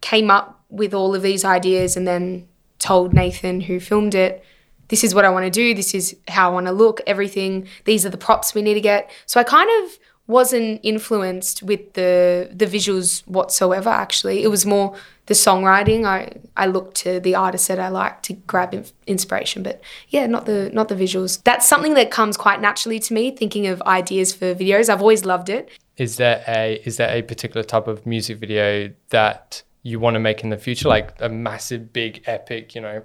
came 0.00 0.30
up 0.30 0.62
with 0.70 0.94
all 0.94 1.14
of 1.14 1.20
these 1.20 1.44
ideas 1.44 1.98
and 1.98 2.08
then 2.08 2.48
told 2.78 3.12
Nathan, 3.12 3.60
who 3.60 3.78
filmed 3.78 4.14
it, 4.14 4.42
this 4.88 5.04
is 5.04 5.14
what 5.14 5.26
I 5.26 5.30
want 5.30 5.44
to 5.44 5.50
do, 5.50 5.74
this 5.74 5.94
is 5.94 6.16
how 6.28 6.50
I 6.50 6.54
want 6.54 6.66
to 6.66 6.72
look, 6.72 7.00
everything, 7.06 7.68
these 7.84 8.06
are 8.06 8.10
the 8.10 8.16
props 8.16 8.54
we 8.54 8.62
need 8.62 8.74
to 8.74 8.80
get. 8.80 9.10
So 9.26 9.38
I 9.38 9.44
kind 9.44 9.68
of 9.82 9.98
wasn't 10.26 10.80
influenced 10.82 11.62
with 11.62 11.92
the 11.92 12.50
the 12.52 12.66
visuals 12.66 13.26
whatsoever 13.26 13.90
actually. 13.90 14.42
It 14.42 14.48
was 14.48 14.66
more 14.66 14.96
the 15.26 15.34
songwriting. 15.34 16.04
I 16.04 16.32
i 16.56 16.66
looked 16.66 16.96
to 16.98 17.20
the 17.20 17.34
artists 17.34 17.68
that 17.68 17.78
i 17.78 17.88
like 17.88 18.22
to 18.22 18.32
grab 18.32 18.74
inspiration 19.06 19.62
but 19.62 19.80
yeah 20.08 20.26
not 20.26 20.46
the 20.46 20.70
not 20.72 20.88
the 20.88 20.94
visuals. 20.94 21.42
That's 21.44 21.66
something 21.66 21.94
that 21.94 22.10
comes 22.10 22.36
quite 22.36 22.60
naturally 22.60 22.98
to 23.00 23.14
me 23.14 23.30
thinking 23.30 23.66
of 23.66 23.80
ideas 23.82 24.34
for 24.34 24.54
videos. 24.54 24.88
I've 24.88 25.00
always 25.00 25.24
loved 25.24 25.48
it. 25.48 25.70
Is 25.96 26.16
there 26.16 26.42
a 26.48 26.80
is 26.84 26.96
there 26.96 27.10
a 27.10 27.22
particular 27.22 27.62
type 27.62 27.86
of 27.86 28.04
music 28.06 28.38
video 28.38 28.90
that 29.10 29.62
you 29.82 30.00
want 30.00 30.14
to 30.14 30.20
make 30.20 30.42
in 30.42 30.50
the 30.50 30.58
future? 30.58 30.88
Like 30.88 31.14
a 31.20 31.28
massive 31.28 31.92
big 31.92 32.22
epic 32.26 32.74
you 32.74 32.80
know 32.80 33.02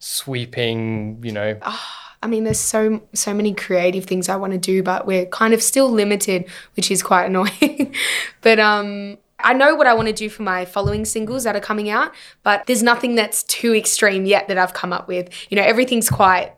sweeping 0.00 1.20
you 1.22 1.32
know 1.32 1.56
oh 1.62 2.03
I 2.24 2.26
mean, 2.26 2.44
there's 2.44 2.58
so 2.58 3.02
so 3.12 3.34
many 3.34 3.52
creative 3.52 4.06
things 4.06 4.30
I 4.30 4.36
want 4.36 4.54
to 4.54 4.58
do, 4.58 4.82
but 4.82 5.06
we're 5.06 5.26
kind 5.26 5.52
of 5.52 5.62
still 5.62 5.90
limited, 5.90 6.46
which 6.74 6.90
is 6.90 7.02
quite 7.02 7.24
annoying. 7.30 7.94
but 8.40 8.58
um, 8.58 9.18
I 9.38 9.52
know 9.52 9.74
what 9.74 9.86
I 9.86 9.92
want 9.92 10.08
to 10.08 10.14
do 10.14 10.30
for 10.30 10.42
my 10.42 10.64
following 10.64 11.04
singles 11.04 11.44
that 11.44 11.54
are 11.54 11.60
coming 11.60 11.90
out, 11.90 12.14
but 12.42 12.64
there's 12.66 12.82
nothing 12.82 13.14
that's 13.14 13.42
too 13.42 13.74
extreme 13.74 14.24
yet 14.24 14.48
that 14.48 14.56
I've 14.56 14.72
come 14.72 14.90
up 14.90 15.06
with. 15.06 15.28
You 15.50 15.56
know, 15.56 15.62
everything's 15.62 16.08
quite 16.08 16.54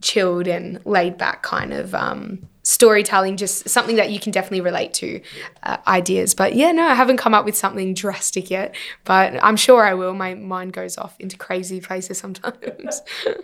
chilled 0.00 0.48
and 0.48 0.84
laid 0.86 1.18
back 1.18 1.42
kind 1.42 1.74
of 1.74 1.94
um, 1.94 2.48
storytelling, 2.62 3.36
just 3.36 3.68
something 3.68 3.96
that 3.96 4.10
you 4.10 4.20
can 4.20 4.32
definitely 4.32 4.60
relate 4.60 4.94
to 4.94 5.20
uh, 5.62 5.78
ideas. 5.86 6.34
But 6.34 6.54
yeah, 6.54 6.72
no, 6.72 6.86
I 6.86 6.94
haven't 6.94 7.16
come 7.16 7.34
up 7.34 7.44
with 7.44 7.56
something 7.56 7.94
drastic 7.94 8.50
yet, 8.50 8.74
but 9.04 9.42
I'm 9.42 9.56
sure 9.56 9.84
I 9.84 9.94
will. 9.94 10.14
My 10.14 10.34
mind 10.34 10.72
goes 10.72 10.96
off 10.98 11.16
into 11.18 11.36
crazy 11.36 11.80
places 11.80 12.18
sometimes. 12.18 13.02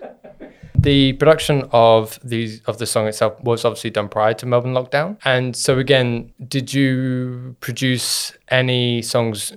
The 0.80 1.14
production 1.14 1.68
of 1.72 2.20
the 2.22 2.60
of 2.66 2.78
the 2.78 2.86
song 2.86 3.08
itself 3.08 3.42
was 3.42 3.64
obviously 3.64 3.90
done 3.90 4.08
prior 4.08 4.32
to 4.34 4.46
Melbourne 4.46 4.74
lockdown, 4.74 5.18
and 5.24 5.56
so 5.56 5.76
again, 5.78 6.32
did 6.46 6.72
you 6.72 7.56
produce 7.58 8.32
any 8.48 9.02
songs 9.02 9.52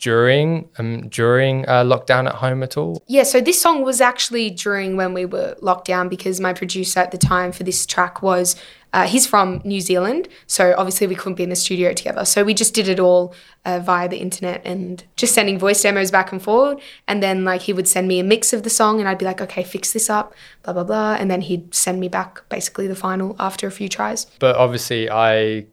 during 0.00 0.68
um, 0.78 1.08
during 1.08 1.68
uh, 1.68 1.84
lockdown 1.84 2.26
at 2.26 2.36
home 2.36 2.62
at 2.62 2.78
all? 2.78 3.02
Yeah, 3.06 3.22
so 3.24 3.40
this 3.40 3.60
song 3.60 3.82
was 3.82 4.00
actually 4.00 4.48
during 4.48 4.96
when 4.96 5.12
we 5.12 5.26
were 5.26 5.56
locked 5.60 5.86
down 5.86 6.08
because 6.08 6.40
my 6.40 6.54
producer 6.54 7.00
at 7.00 7.10
the 7.10 7.18
time 7.18 7.52
for 7.52 7.64
this 7.64 7.84
track 7.84 8.22
was 8.22 8.56
uh, 8.92 9.06
he's 9.06 9.26
from 9.26 9.62
New 9.64 9.80
Zealand, 9.80 10.28
so 10.46 10.74
obviously 10.76 11.06
we 11.06 11.14
couldn't 11.14 11.36
be 11.36 11.42
in 11.42 11.48
the 11.48 11.56
studio 11.56 11.92
together. 11.92 12.24
So 12.24 12.44
we 12.44 12.52
just 12.52 12.74
did 12.74 12.88
it 12.88 13.00
all 13.00 13.34
uh, 13.64 13.78
via 13.78 14.08
the 14.08 14.18
internet 14.18 14.60
and 14.64 15.02
just 15.16 15.34
sending 15.34 15.58
voice 15.58 15.82
demos 15.82 16.10
back 16.10 16.30
and 16.32 16.42
forward. 16.42 16.80
And 17.08 17.22
then 17.22 17.44
like 17.44 17.62
he 17.62 17.72
would 17.72 17.88
send 17.88 18.06
me 18.08 18.20
a 18.20 18.24
mix 18.24 18.52
of 18.52 18.64
the 18.64 18.70
song, 18.70 19.00
and 19.00 19.08
I'd 19.08 19.18
be 19.18 19.24
like, 19.24 19.40
okay, 19.40 19.62
fix 19.62 19.92
this 19.92 20.10
up, 20.10 20.34
blah 20.62 20.74
blah 20.74 20.84
blah, 20.84 21.14
and 21.14 21.30
then 21.30 21.40
he'd 21.40 21.74
send 21.74 22.00
me 22.00 22.08
back 22.08 22.48
basically 22.48 22.86
the 22.86 22.94
final 22.94 23.34
after 23.38 23.66
a 23.66 23.70
few 23.70 23.88
tries. 23.88 24.26
But 24.38 24.56
obviously, 24.56 25.10
I 25.10 25.66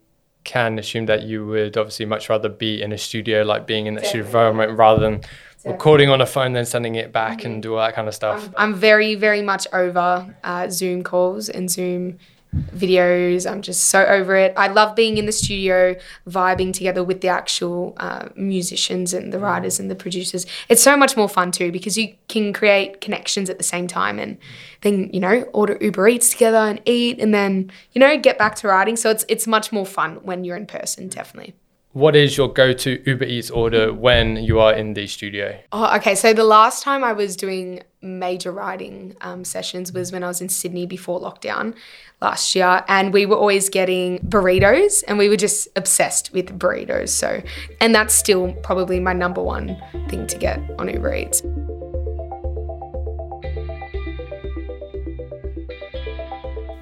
can 0.45 0.79
assume 0.79 1.05
that 1.07 1.23
you 1.23 1.45
would 1.45 1.77
obviously 1.77 2.05
much 2.05 2.29
rather 2.29 2.49
be 2.49 2.81
in 2.81 2.91
a 2.91 2.97
studio, 2.97 3.43
like 3.43 3.67
being 3.67 3.85
in 3.85 3.95
that 3.95 4.05
studio 4.05 4.25
environment, 4.25 4.77
rather 4.77 5.01
than 5.01 5.19
Definitely. 5.19 5.71
recording 5.73 6.09
on 6.09 6.21
a 6.21 6.25
phone, 6.25 6.53
then 6.53 6.65
sending 6.65 6.95
it 6.95 7.11
back 7.11 7.39
mm-hmm. 7.39 7.47
and 7.47 7.63
do 7.63 7.73
all 7.73 7.79
that 7.79 7.93
kind 7.93 8.07
of 8.07 8.15
stuff. 8.15 8.47
I'm, 8.55 8.71
I'm 8.71 8.75
very, 8.75 9.15
very 9.15 9.41
much 9.41 9.67
over 9.73 10.33
uh, 10.43 10.69
Zoom 10.69 11.03
calls 11.03 11.49
and 11.49 11.69
Zoom 11.69 12.17
videos. 12.55 13.49
I'm 13.49 13.61
just 13.61 13.85
so 13.85 14.05
over 14.05 14.35
it. 14.35 14.53
I 14.57 14.67
love 14.67 14.95
being 14.95 15.17
in 15.17 15.25
the 15.25 15.31
studio, 15.31 15.95
vibing 16.27 16.73
together 16.73 17.03
with 17.03 17.21
the 17.21 17.27
actual 17.27 17.93
uh, 17.97 18.29
musicians 18.35 19.13
and 19.13 19.31
the 19.31 19.37
mm. 19.37 19.43
writers 19.43 19.79
and 19.79 19.89
the 19.89 19.95
producers. 19.95 20.45
It's 20.67 20.81
so 20.81 20.97
much 20.97 21.15
more 21.15 21.29
fun 21.29 21.51
too 21.51 21.71
because 21.71 21.97
you 21.97 22.15
can 22.27 22.51
create 22.53 23.01
connections 23.01 23.49
at 23.49 23.57
the 23.57 23.63
same 23.63 23.87
time 23.87 24.17
and 24.17 24.37
then, 24.81 25.09
you 25.13 25.19
know, 25.19 25.41
order 25.53 25.77
Uber 25.79 26.07
Eats 26.07 26.31
together 26.31 26.57
and 26.57 26.81
eat 26.85 27.19
and 27.19 27.33
then, 27.33 27.71
you 27.93 27.99
know, 27.99 28.17
get 28.17 28.37
back 28.37 28.55
to 28.55 28.67
writing. 28.67 28.95
So 28.95 29.09
it's 29.09 29.25
it's 29.27 29.45
much 29.45 29.71
more 29.71 29.85
fun 29.85 30.15
when 30.23 30.43
you're 30.43 30.57
in 30.57 30.65
person, 30.65 31.07
definitely. 31.07 31.53
What 31.93 32.15
is 32.15 32.37
your 32.37 32.53
go-to 32.53 33.01
Uber 33.09 33.25
Eats 33.25 33.49
order 33.49 33.91
when 33.91 34.37
you 34.37 34.59
are 34.59 34.71
in 34.73 34.93
the 34.93 35.07
studio? 35.07 35.59
Oh, 35.71 35.95
okay. 35.95 36.13
So 36.13 36.33
the 36.33 36.43
last 36.43 36.83
time 36.83 37.03
I 37.03 37.13
was 37.13 37.35
doing 37.35 37.81
major 38.03 38.51
writing 38.51 39.15
um, 39.21 39.43
sessions 39.43 39.91
was 39.91 40.11
when 40.11 40.23
I 40.23 40.27
was 40.27 40.39
in 40.39 40.49
Sydney 40.49 40.85
before 40.85 41.19
lockdown 41.19 41.73
last 42.21 42.53
year, 42.55 42.83
and 42.87 43.11
we 43.11 43.25
were 43.25 43.37
always 43.37 43.69
getting 43.69 44.19
burritos, 44.19 45.03
and 45.07 45.17
we 45.17 45.29
were 45.29 45.35
just 45.35 45.67
obsessed 45.75 46.31
with 46.31 46.59
burritos. 46.59 47.09
So, 47.09 47.41
and 47.81 47.95
that's 47.95 48.13
still 48.13 48.53
probably 48.61 48.99
my 48.99 49.13
number 49.13 49.41
one 49.41 49.75
thing 50.09 50.27
to 50.27 50.37
get 50.37 50.59
on 50.77 50.89
Uber 50.93 51.15
Eats. 51.15 51.41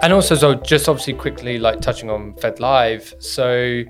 And 0.01 0.11
also, 0.11 0.35
so 0.35 0.53
just 0.55 0.89
obviously 0.89 1.13
quickly, 1.13 1.59
like 1.59 1.79
touching 1.79 2.09
on 2.09 2.33
Fed 2.33 2.59
Live. 2.59 3.15
So, 3.19 3.85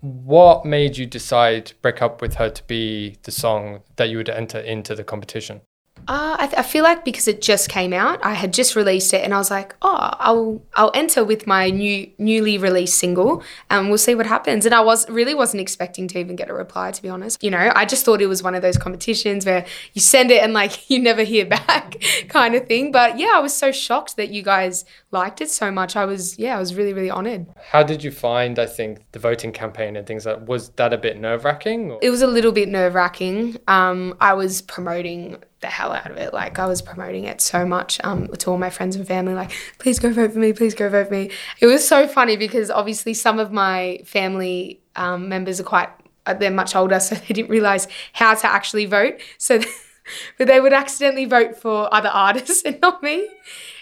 what 0.00 0.64
made 0.64 0.96
you 0.96 1.06
decide 1.06 1.66
to 1.66 1.74
break 1.76 2.00
up 2.00 2.20
with 2.20 2.34
her 2.34 2.48
to 2.50 2.62
be 2.64 3.16
the 3.22 3.30
song 3.30 3.80
that 3.96 4.08
you 4.08 4.16
would 4.16 4.28
enter 4.28 4.58
into 4.58 4.94
the 4.94 5.04
competition 5.04 5.60
uh, 6.08 6.36
I, 6.40 6.46
th- 6.46 6.58
I, 6.58 6.62
feel 6.62 6.84
like 6.84 7.04
because 7.04 7.28
it 7.28 7.42
just 7.42 7.68
came 7.68 7.92
out, 7.92 8.18
I 8.24 8.32
had 8.32 8.54
just 8.54 8.74
released 8.74 9.12
it, 9.12 9.22
and 9.22 9.34
I 9.34 9.36
was 9.36 9.50
like, 9.50 9.76
"Oh, 9.82 10.10
I'll 10.18 10.62
I'll 10.74 10.90
enter 10.94 11.22
with 11.22 11.46
my 11.46 11.68
new 11.68 12.10
newly 12.16 12.56
released 12.56 12.98
single, 12.98 13.42
and 13.68 13.90
we'll 13.90 13.98
see 13.98 14.14
what 14.14 14.24
happens." 14.24 14.64
And 14.64 14.74
I 14.74 14.80
was 14.80 15.08
really 15.10 15.34
wasn't 15.34 15.60
expecting 15.60 16.08
to 16.08 16.18
even 16.18 16.34
get 16.34 16.48
a 16.48 16.54
reply, 16.54 16.92
to 16.92 17.02
be 17.02 17.10
honest. 17.10 17.44
You 17.44 17.50
know, 17.50 17.70
I 17.76 17.84
just 17.84 18.06
thought 18.06 18.22
it 18.22 18.26
was 18.26 18.42
one 18.42 18.54
of 18.54 18.62
those 18.62 18.78
competitions 18.78 19.44
where 19.44 19.66
you 19.92 20.00
send 20.00 20.30
it 20.30 20.42
and 20.42 20.54
like 20.54 20.88
you 20.90 20.98
never 20.98 21.24
hear 21.24 21.44
back, 21.44 22.02
kind 22.28 22.54
of 22.54 22.66
thing. 22.66 22.90
But 22.90 23.18
yeah, 23.18 23.32
I 23.34 23.40
was 23.40 23.54
so 23.54 23.70
shocked 23.70 24.16
that 24.16 24.30
you 24.30 24.42
guys 24.42 24.86
liked 25.10 25.42
it 25.42 25.50
so 25.50 25.70
much. 25.70 25.94
I 25.94 26.06
was 26.06 26.38
yeah, 26.38 26.56
I 26.56 26.58
was 26.58 26.74
really 26.74 26.94
really 26.94 27.10
honored. 27.10 27.48
How 27.70 27.82
did 27.82 28.02
you 28.02 28.12
find? 28.12 28.58
I 28.58 28.64
think 28.64 29.04
the 29.12 29.18
voting 29.18 29.52
campaign 29.52 29.94
and 29.94 30.06
things 30.06 30.24
like 30.24 30.48
was 30.48 30.70
that 30.70 30.94
a 30.94 30.98
bit 30.98 31.20
nerve 31.20 31.44
wracking? 31.44 31.98
It 32.00 32.08
was 32.08 32.22
a 32.22 32.26
little 32.26 32.52
bit 32.52 32.70
nerve 32.70 32.94
wracking. 32.94 33.58
Um, 33.68 34.16
I 34.22 34.32
was 34.32 34.62
promoting 34.62 35.42
the 35.60 35.66
hell 35.66 35.92
out 35.92 36.10
of 36.10 36.16
it. 36.16 36.32
Like 36.32 36.58
I 36.58 36.66
was 36.66 36.82
promoting 36.82 37.24
it 37.24 37.40
so 37.40 37.66
much 37.66 38.00
um, 38.04 38.28
to 38.28 38.50
all 38.50 38.58
my 38.58 38.70
friends 38.70 38.96
and 38.96 39.06
family, 39.06 39.34
like, 39.34 39.52
please 39.78 39.98
go 39.98 40.12
vote 40.12 40.32
for 40.32 40.38
me, 40.38 40.52
please 40.52 40.74
go 40.74 40.88
vote 40.88 41.08
for 41.08 41.14
me. 41.14 41.30
It 41.60 41.66
was 41.66 41.86
so 41.86 42.06
funny 42.06 42.36
because 42.36 42.70
obviously 42.70 43.14
some 43.14 43.38
of 43.38 43.52
my 43.52 44.00
family 44.04 44.80
um, 44.96 45.28
members 45.28 45.60
are 45.60 45.64
quite, 45.64 45.88
uh, 46.26 46.34
they're 46.34 46.50
much 46.50 46.76
older, 46.76 47.00
so 47.00 47.14
they 47.14 47.34
didn't 47.34 47.50
realize 47.50 47.88
how 48.12 48.34
to 48.34 48.46
actually 48.46 48.86
vote. 48.86 49.20
So, 49.38 49.60
but 50.38 50.46
they 50.46 50.60
would 50.60 50.72
accidentally 50.72 51.24
vote 51.24 51.56
for 51.56 51.92
other 51.92 52.10
artists 52.10 52.62
and 52.66 52.80
not 52.80 53.02
me. 53.02 53.28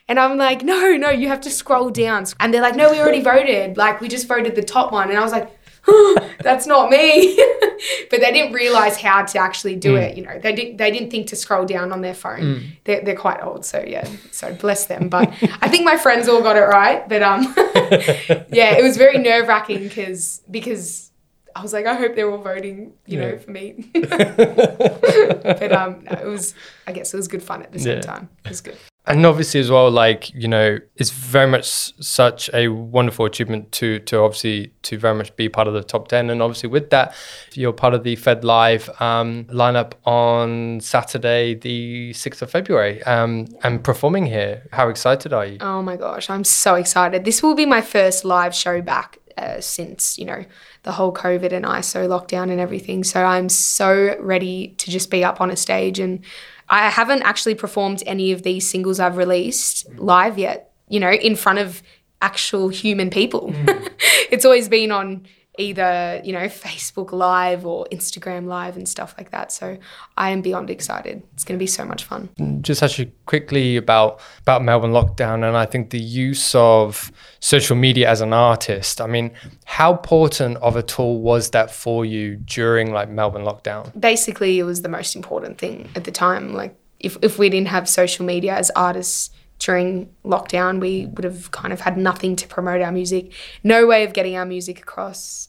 And 0.08 0.20
I'm 0.20 0.38
like, 0.38 0.62
no, 0.62 0.96
no, 0.96 1.10
you 1.10 1.26
have 1.28 1.40
to 1.42 1.50
scroll 1.50 1.90
down. 1.90 2.26
And 2.38 2.54
they're 2.54 2.62
like, 2.62 2.76
no, 2.76 2.92
we 2.92 3.00
already 3.00 3.22
voted. 3.22 3.76
Like, 3.76 4.00
we 4.00 4.06
just 4.06 4.28
voted 4.28 4.54
the 4.54 4.62
top 4.62 4.92
one. 4.92 5.08
And 5.08 5.18
I 5.18 5.22
was 5.22 5.32
like, 5.32 5.50
that's 6.40 6.66
not 6.66 6.90
me. 6.90 7.36
but 8.10 8.20
they 8.20 8.32
didn't 8.32 8.52
realize 8.52 8.96
how 8.96 9.24
to 9.24 9.38
actually 9.38 9.76
do 9.76 9.94
mm. 9.94 10.02
it. 10.02 10.16
You 10.16 10.24
know, 10.24 10.38
they 10.38 10.54
didn't 10.54 10.76
they 10.76 10.90
didn't 10.90 11.10
think 11.10 11.28
to 11.28 11.36
scroll 11.36 11.64
down 11.64 11.92
on 11.92 12.00
their 12.00 12.14
phone. 12.14 12.40
Mm. 12.40 12.66
They're, 12.84 13.04
they're 13.04 13.16
quite 13.16 13.42
old, 13.42 13.64
so 13.64 13.84
yeah. 13.86 14.08
So 14.30 14.54
bless 14.54 14.86
them. 14.86 15.08
But 15.08 15.32
I 15.60 15.68
think 15.68 15.84
my 15.84 15.96
friends 15.96 16.28
all 16.28 16.42
got 16.42 16.56
it 16.56 16.60
right. 16.60 17.08
But 17.08 17.22
um, 17.22 17.42
yeah, 17.56 18.76
it 18.76 18.82
was 18.82 18.96
very 18.96 19.18
nerve 19.18 19.48
wracking 19.48 19.82
because 19.82 20.42
because 20.50 21.10
I 21.54 21.62
was 21.62 21.72
like, 21.72 21.86
I 21.86 21.94
hope 21.94 22.14
they're 22.16 22.30
all 22.30 22.38
voting, 22.38 22.92
you 23.06 23.18
yeah. 23.18 23.30
know, 23.30 23.38
for 23.38 23.50
me. 23.50 23.90
but 23.94 25.72
um, 25.72 26.04
no, 26.04 26.18
it 26.20 26.26
was, 26.26 26.54
I 26.86 26.92
guess, 26.92 27.14
it 27.14 27.16
was 27.16 27.28
good 27.28 27.42
fun 27.42 27.62
at 27.62 27.72
the 27.72 27.78
same 27.78 27.96
yeah. 27.96 28.02
time. 28.02 28.28
It 28.44 28.50
was 28.50 28.60
good 28.60 28.76
and 29.06 29.24
obviously 29.24 29.60
as 29.60 29.70
well 29.70 29.90
like 29.90 30.32
you 30.34 30.48
know 30.48 30.78
it's 30.96 31.10
very 31.10 31.46
much 31.46 31.66
such 32.02 32.50
a 32.52 32.68
wonderful 32.68 33.24
achievement 33.24 33.70
to 33.72 33.98
to 34.00 34.18
obviously 34.18 34.72
to 34.82 34.98
very 34.98 35.14
much 35.14 35.34
be 35.36 35.48
part 35.48 35.68
of 35.68 35.74
the 35.74 35.82
top 35.82 36.08
10 36.08 36.30
and 36.30 36.42
obviously 36.42 36.68
with 36.68 36.90
that 36.90 37.14
you're 37.54 37.72
part 37.72 37.94
of 37.94 38.02
the 38.02 38.16
fed 38.16 38.44
live 38.44 38.88
um, 39.00 39.44
lineup 39.44 39.92
on 40.04 40.80
saturday 40.80 41.54
the 41.54 42.12
6th 42.12 42.42
of 42.42 42.50
february 42.50 43.02
um, 43.04 43.46
and 43.62 43.84
performing 43.84 44.26
here 44.26 44.62
how 44.72 44.88
excited 44.88 45.32
are 45.32 45.46
you? 45.46 45.58
Oh 45.60 45.82
my 45.82 45.96
gosh 45.96 46.28
i'm 46.30 46.44
so 46.44 46.74
excited. 46.74 47.24
This 47.24 47.42
will 47.42 47.54
be 47.54 47.66
my 47.66 47.80
first 47.80 48.24
live 48.24 48.54
show 48.54 48.80
back 48.80 49.18
uh, 49.36 49.60
since 49.60 50.18
you 50.18 50.24
know 50.24 50.44
the 50.86 50.92
whole 50.92 51.12
covid 51.12 51.52
and 51.52 51.66
iso 51.66 52.08
lockdown 52.08 52.50
and 52.50 52.60
everything. 52.60 53.04
So 53.04 53.22
i'm 53.24 53.50
so 53.50 54.16
ready 54.20 54.68
to 54.78 54.90
just 54.90 55.10
be 55.10 55.22
up 55.22 55.40
on 55.40 55.50
a 55.50 55.56
stage. 55.56 55.98
And 55.98 56.24
I 56.68 56.88
haven't 56.88 57.22
actually 57.22 57.56
performed 57.56 58.02
any 58.06 58.32
of 58.32 58.42
these 58.42 58.68
singles 58.68 58.98
I've 58.98 59.16
released 59.16 59.86
live 59.98 60.38
yet, 60.38 60.72
you 60.88 60.98
know, 60.98 61.10
in 61.10 61.36
front 61.36 61.58
of 61.58 61.82
actual 62.22 62.68
human 62.68 63.10
people. 63.10 63.52
Mm. 63.52 63.90
it's 64.30 64.44
always 64.44 64.68
been 64.68 64.90
on 64.90 65.26
either, 65.58 66.20
you 66.24 66.32
know, 66.32 66.46
Facebook 66.46 67.12
Live 67.12 67.66
or 67.66 67.86
Instagram 67.92 68.46
Live 68.46 68.76
and 68.76 68.88
stuff 68.88 69.14
like 69.18 69.30
that. 69.30 69.52
So 69.52 69.78
I 70.16 70.30
am 70.30 70.42
beyond 70.42 70.70
excited. 70.70 71.22
It's 71.34 71.44
going 71.44 71.58
to 71.58 71.62
be 71.62 71.66
so 71.66 71.84
much 71.84 72.04
fun. 72.04 72.28
Just 72.62 72.82
actually 72.82 73.12
quickly 73.26 73.76
about 73.76 74.20
about 74.42 74.62
Melbourne 74.62 74.92
lockdown 74.92 75.46
and 75.46 75.56
I 75.56 75.66
think 75.66 75.90
the 75.90 76.00
use 76.00 76.54
of 76.54 77.12
social 77.40 77.76
media 77.76 78.08
as 78.08 78.20
an 78.20 78.32
artist. 78.32 79.00
I 79.00 79.06
mean, 79.06 79.32
how 79.64 79.92
important 79.92 80.56
of 80.58 80.76
a 80.76 80.82
tool 80.82 81.20
was 81.20 81.50
that 81.50 81.70
for 81.70 82.04
you 82.04 82.36
during 82.36 82.92
like 82.92 83.08
Melbourne 83.08 83.44
lockdown? 83.44 83.98
Basically, 83.98 84.58
it 84.58 84.64
was 84.64 84.82
the 84.82 84.88
most 84.88 85.16
important 85.16 85.58
thing 85.58 85.88
at 85.94 86.04
the 86.04 86.12
time. 86.12 86.52
Like 86.52 86.76
if 87.00 87.16
if 87.22 87.38
we 87.38 87.48
didn't 87.48 87.68
have 87.68 87.88
social 87.88 88.24
media 88.24 88.54
as 88.54 88.70
artists 88.70 89.30
during 89.58 90.10
lockdown, 90.24 90.80
we 90.80 91.06
would 91.06 91.24
have 91.24 91.50
kind 91.50 91.72
of 91.72 91.80
had 91.80 91.96
nothing 91.96 92.36
to 92.36 92.48
promote 92.48 92.80
our 92.82 92.92
music, 92.92 93.32
no 93.64 93.86
way 93.86 94.04
of 94.04 94.12
getting 94.12 94.36
our 94.36 94.44
music 94.44 94.78
across, 94.78 95.48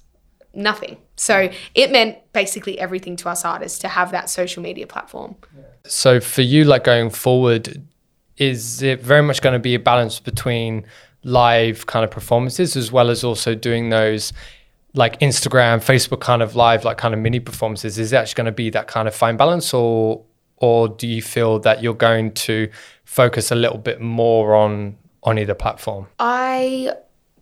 nothing. 0.54 0.98
So 1.16 1.50
it 1.76 1.92
meant 1.92 2.18
basically 2.34 2.80
everything 2.80 3.16
to 3.18 3.30
us 3.30 3.44
artists 3.44 3.80
to 3.80 3.88
have 3.88 4.12
that 4.12 4.30
social 4.30 4.64
media 4.64 4.88
platform. 4.88 5.36
So 5.86 6.20
for 6.20 6.42
you, 6.42 6.64
like 6.64 6.84
going 6.84 7.10
forward, 7.10 7.82
is 8.38 8.82
it 8.82 9.02
very 9.02 9.24
much 9.24 9.42
going 9.42 9.54
to 9.54 9.60
be 9.60 9.76
a 9.76 9.80
balance 9.80 10.20
between 10.20 10.86
live 11.24 11.86
kind 11.88 12.04
of 12.04 12.12
performances 12.12 12.76
as 12.76 12.92
well 12.92 13.10
as 13.10 13.24
also 13.24 13.56
doing 13.56 13.90
those 13.90 14.32
like 14.94 15.20
Instagram, 15.20 15.78
Facebook 15.78 16.22
kind 16.22 16.42
of 16.42 16.56
live, 16.56 16.84
like 16.84 16.98
kind 16.98 17.14
of 17.14 17.20
mini 17.20 17.40
performances? 17.40 18.00
Is 18.00 18.14
it 18.14 18.18
actually 18.18 18.36
going 18.36 18.46
to 18.46 18.52
be 18.52 18.70
that 18.72 18.88
kind 18.88 19.08
of 19.08 19.16
fine 19.16 19.38
balance 19.38 19.74
or 19.74 20.24
or 20.58 20.90
do 20.90 21.08
you 21.08 21.22
feel 21.22 21.60
that 21.60 21.82
you're 21.82 21.94
going 21.94 22.32
to 22.32 22.70
focus 23.06 23.52
a 23.52 23.56
little 23.56 23.78
bit 23.78 24.02
more 24.02 24.56
on 24.56 24.98
on 25.24 25.40
either 25.40 25.56
platform? 25.56 26.08
I 26.20 26.94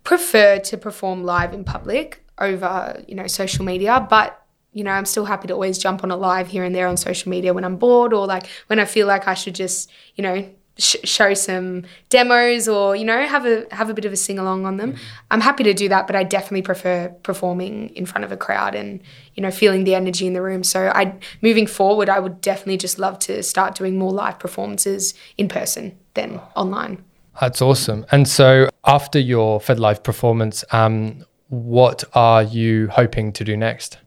prefer 0.04 0.58
to 0.58 0.76
perform 0.76 1.24
live 1.24 1.52
in 1.52 1.64
public 1.64 2.24
over, 2.38 3.02
you 3.08 3.14
know, 3.14 3.26
social 3.26 3.64
media, 3.64 4.06
but 4.08 4.42
you 4.72 4.84
know, 4.84 4.90
I'm 4.90 5.06
still 5.06 5.24
happy 5.24 5.48
to 5.48 5.54
always 5.54 5.78
jump 5.78 6.04
on 6.04 6.10
a 6.10 6.16
live 6.16 6.48
here 6.48 6.62
and 6.62 6.74
there 6.74 6.86
on 6.86 6.98
social 6.98 7.30
media 7.30 7.54
when 7.54 7.64
I'm 7.64 7.76
bored 7.76 8.12
or 8.12 8.26
like 8.26 8.46
when 8.66 8.78
I 8.78 8.84
feel 8.84 9.06
like 9.06 9.26
I 9.26 9.32
should 9.32 9.54
just, 9.54 9.90
you 10.16 10.22
know, 10.22 10.46
sh- 10.78 10.96
show 11.04 11.34
some 11.34 11.84
demos 12.08 12.68
or 12.68 12.96
you 12.96 13.04
know 13.04 13.26
have 13.26 13.46
a 13.46 13.66
have 13.70 13.90
a 13.90 13.94
bit 13.94 14.04
of 14.04 14.12
a 14.12 14.16
sing 14.16 14.38
along 14.38 14.66
on 14.66 14.76
them. 14.76 14.92
Mm. 14.92 14.98
I'm 15.30 15.40
happy 15.40 15.64
to 15.64 15.74
do 15.74 15.88
that, 15.88 16.06
but 16.06 16.16
I 16.16 16.22
definitely 16.22 16.62
prefer 16.62 17.08
performing 17.22 17.90
in 17.90 18.06
front 18.06 18.24
of 18.24 18.32
a 18.32 18.36
crowd 18.36 18.74
and 18.74 19.00
you 19.34 19.42
know 19.42 19.50
feeling 19.50 19.84
the 19.84 19.94
energy 19.94 20.26
in 20.26 20.32
the 20.32 20.42
room. 20.42 20.62
So 20.62 20.92
I 20.94 21.14
moving 21.42 21.66
forward, 21.66 22.08
I 22.08 22.18
would 22.18 22.40
definitely 22.40 22.78
just 22.78 22.98
love 22.98 23.18
to 23.20 23.42
start 23.42 23.74
doing 23.74 23.98
more 23.98 24.12
live 24.12 24.38
performances 24.38 25.14
in 25.36 25.48
person 25.48 25.98
than 26.14 26.40
online. 26.54 27.04
That's 27.40 27.60
awesome. 27.60 28.06
And 28.10 28.26
so 28.26 28.70
after 28.86 29.18
your 29.18 29.60
Fed 29.60 29.78
Live 29.78 30.02
performance, 30.02 30.64
um, 30.72 31.24
what 31.48 32.02
are 32.14 32.42
you 32.42 32.88
hoping 32.88 33.32
to 33.34 33.44
do 33.44 33.56
next? 33.56 33.98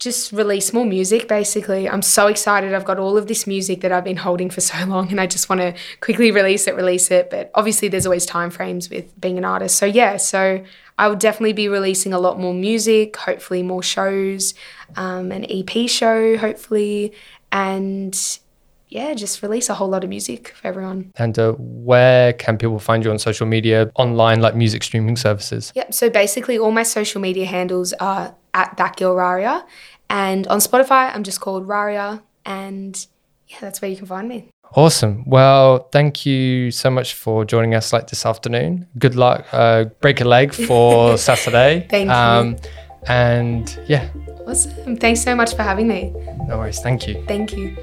Just 0.00 0.32
release 0.32 0.72
more 0.72 0.86
music 0.86 1.28
basically. 1.28 1.88
I'm 1.88 2.02
so 2.02 2.26
excited. 2.26 2.74
I've 2.74 2.86
got 2.86 2.98
all 2.98 3.18
of 3.18 3.26
this 3.28 3.46
music 3.46 3.82
that 3.82 3.92
I've 3.92 4.02
been 4.02 4.16
holding 4.16 4.48
for 4.50 4.62
so 4.62 4.84
long 4.86 5.10
and 5.10 5.20
I 5.20 5.26
just 5.26 5.48
want 5.48 5.60
to 5.60 5.74
quickly 6.00 6.32
release 6.32 6.66
it, 6.66 6.74
release 6.74 7.10
it. 7.10 7.30
But 7.30 7.50
obviously 7.54 7.88
there's 7.88 8.06
always 8.06 8.26
time 8.26 8.50
frames 8.50 8.90
with 8.90 9.18
being 9.20 9.38
an 9.38 9.44
artist. 9.44 9.76
So 9.76 9.84
yeah, 9.84 10.16
so 10.16 10.64
I 10.98 11.08
will 11.08 11.16
definitely 11.16 11.52
be 11.52 11.68
releasing 11.68 12.12
a 12.12 12.18
lot 12.18 12.40
more 12.40 12.54
music, 12.54 13.16
hopefully 13.16 13.62
more 13.62 13.82
shows, 13.82 14.54
um, 14.96 15.30
an 15.32 15.46
EP 15.48 15.88
show, 15.88 16.36
hopefully, 16.38 17.12
and 17.52 18.38
yeah, 18.90 19.14
just 19.14 19.40
release 19.42 19.68
a 19.68 19.74
whole 19.74 19.88
lot 19.88 20.02
of 20.02 20.10
music 20.10 20.48
for 20.48 20.66
everyone. 20.66 21.12
And 21.16 21.38
uh, 21.38 21.52
where 21.58 22.32
can 22.32 22.58
people 22.58 22.80
find 22.80 23.04
you 23.04 23.10
on 23.10 23.18
social 23.18 23.46
media, 23.46 23.90
online, 23.94 24.40
like 24.40 24.56
music 24.56 24.82
streaming 24.82 25.16
services? 25.16 25.72
Yep. 25.76 25.94
So 25.94 26.10
basically, 26.10 26.58
all 26.58 26.72
my 26.72 26.82
social 26.82 27.20
media 27.20 27.46
handles 27.46 27.92
are 27.94 28.34
at 28.52 28.76
that 28.76 28.96
girl 28.96 29.14
Raria, 29.14 29.64
and 30.08 30.46
on 30.48 30.58
Spotify, 30.58 31.14
I'm 31.14 31.22
just 31.22 31.40
called 31.40 31.68
Raria, 31.68 32.20
and 32.44 33.06
yeah, 33.46 33.58
that's 33.60 33.80
where 33.80 33.90
you 33.90 33.96
can 33.96 34.06
find 34.06 34.28
me. 34.28 34.48
Awesome. 34.74 35.24
Well, 35.24 35.88
thank 35.90 36.26
you 36.26 36.70
so 36.70 36.90
much 36.90 37.14
for 37.14 37.44
joining 37.44 37.74
us 37.74 37.92
like 37.92 38.08
this 38.08 38.24
afternoon. 38.26 38.86
Good 38.98 39.16
luck. 39.16 39.46
Uh, 39.52 39.84
break 40.00 40.20
a 40.20 40.24
leg 40.24 40.52
for 40.52 41.16
Saturday. 41.28 41.86
Thank 41.90 42.10
um, 42.10 42.50
you. 42.50 42.56
And 43.06 43.78
yeah. 43.88 44.08
Awesome. 44.46 44.96
Thanks 44.96 45.22
so 45.22 45.34
much 45.34 45.56
for 45.56 45.62
having 45.62 45.88
me. 45.88 46.12
No 46.46 46.58
worries. 46.58 46.80
Thank 46.80 47.08
you. 47.08 47.24
Thank 47.26 47.52
you. 47.52 47.76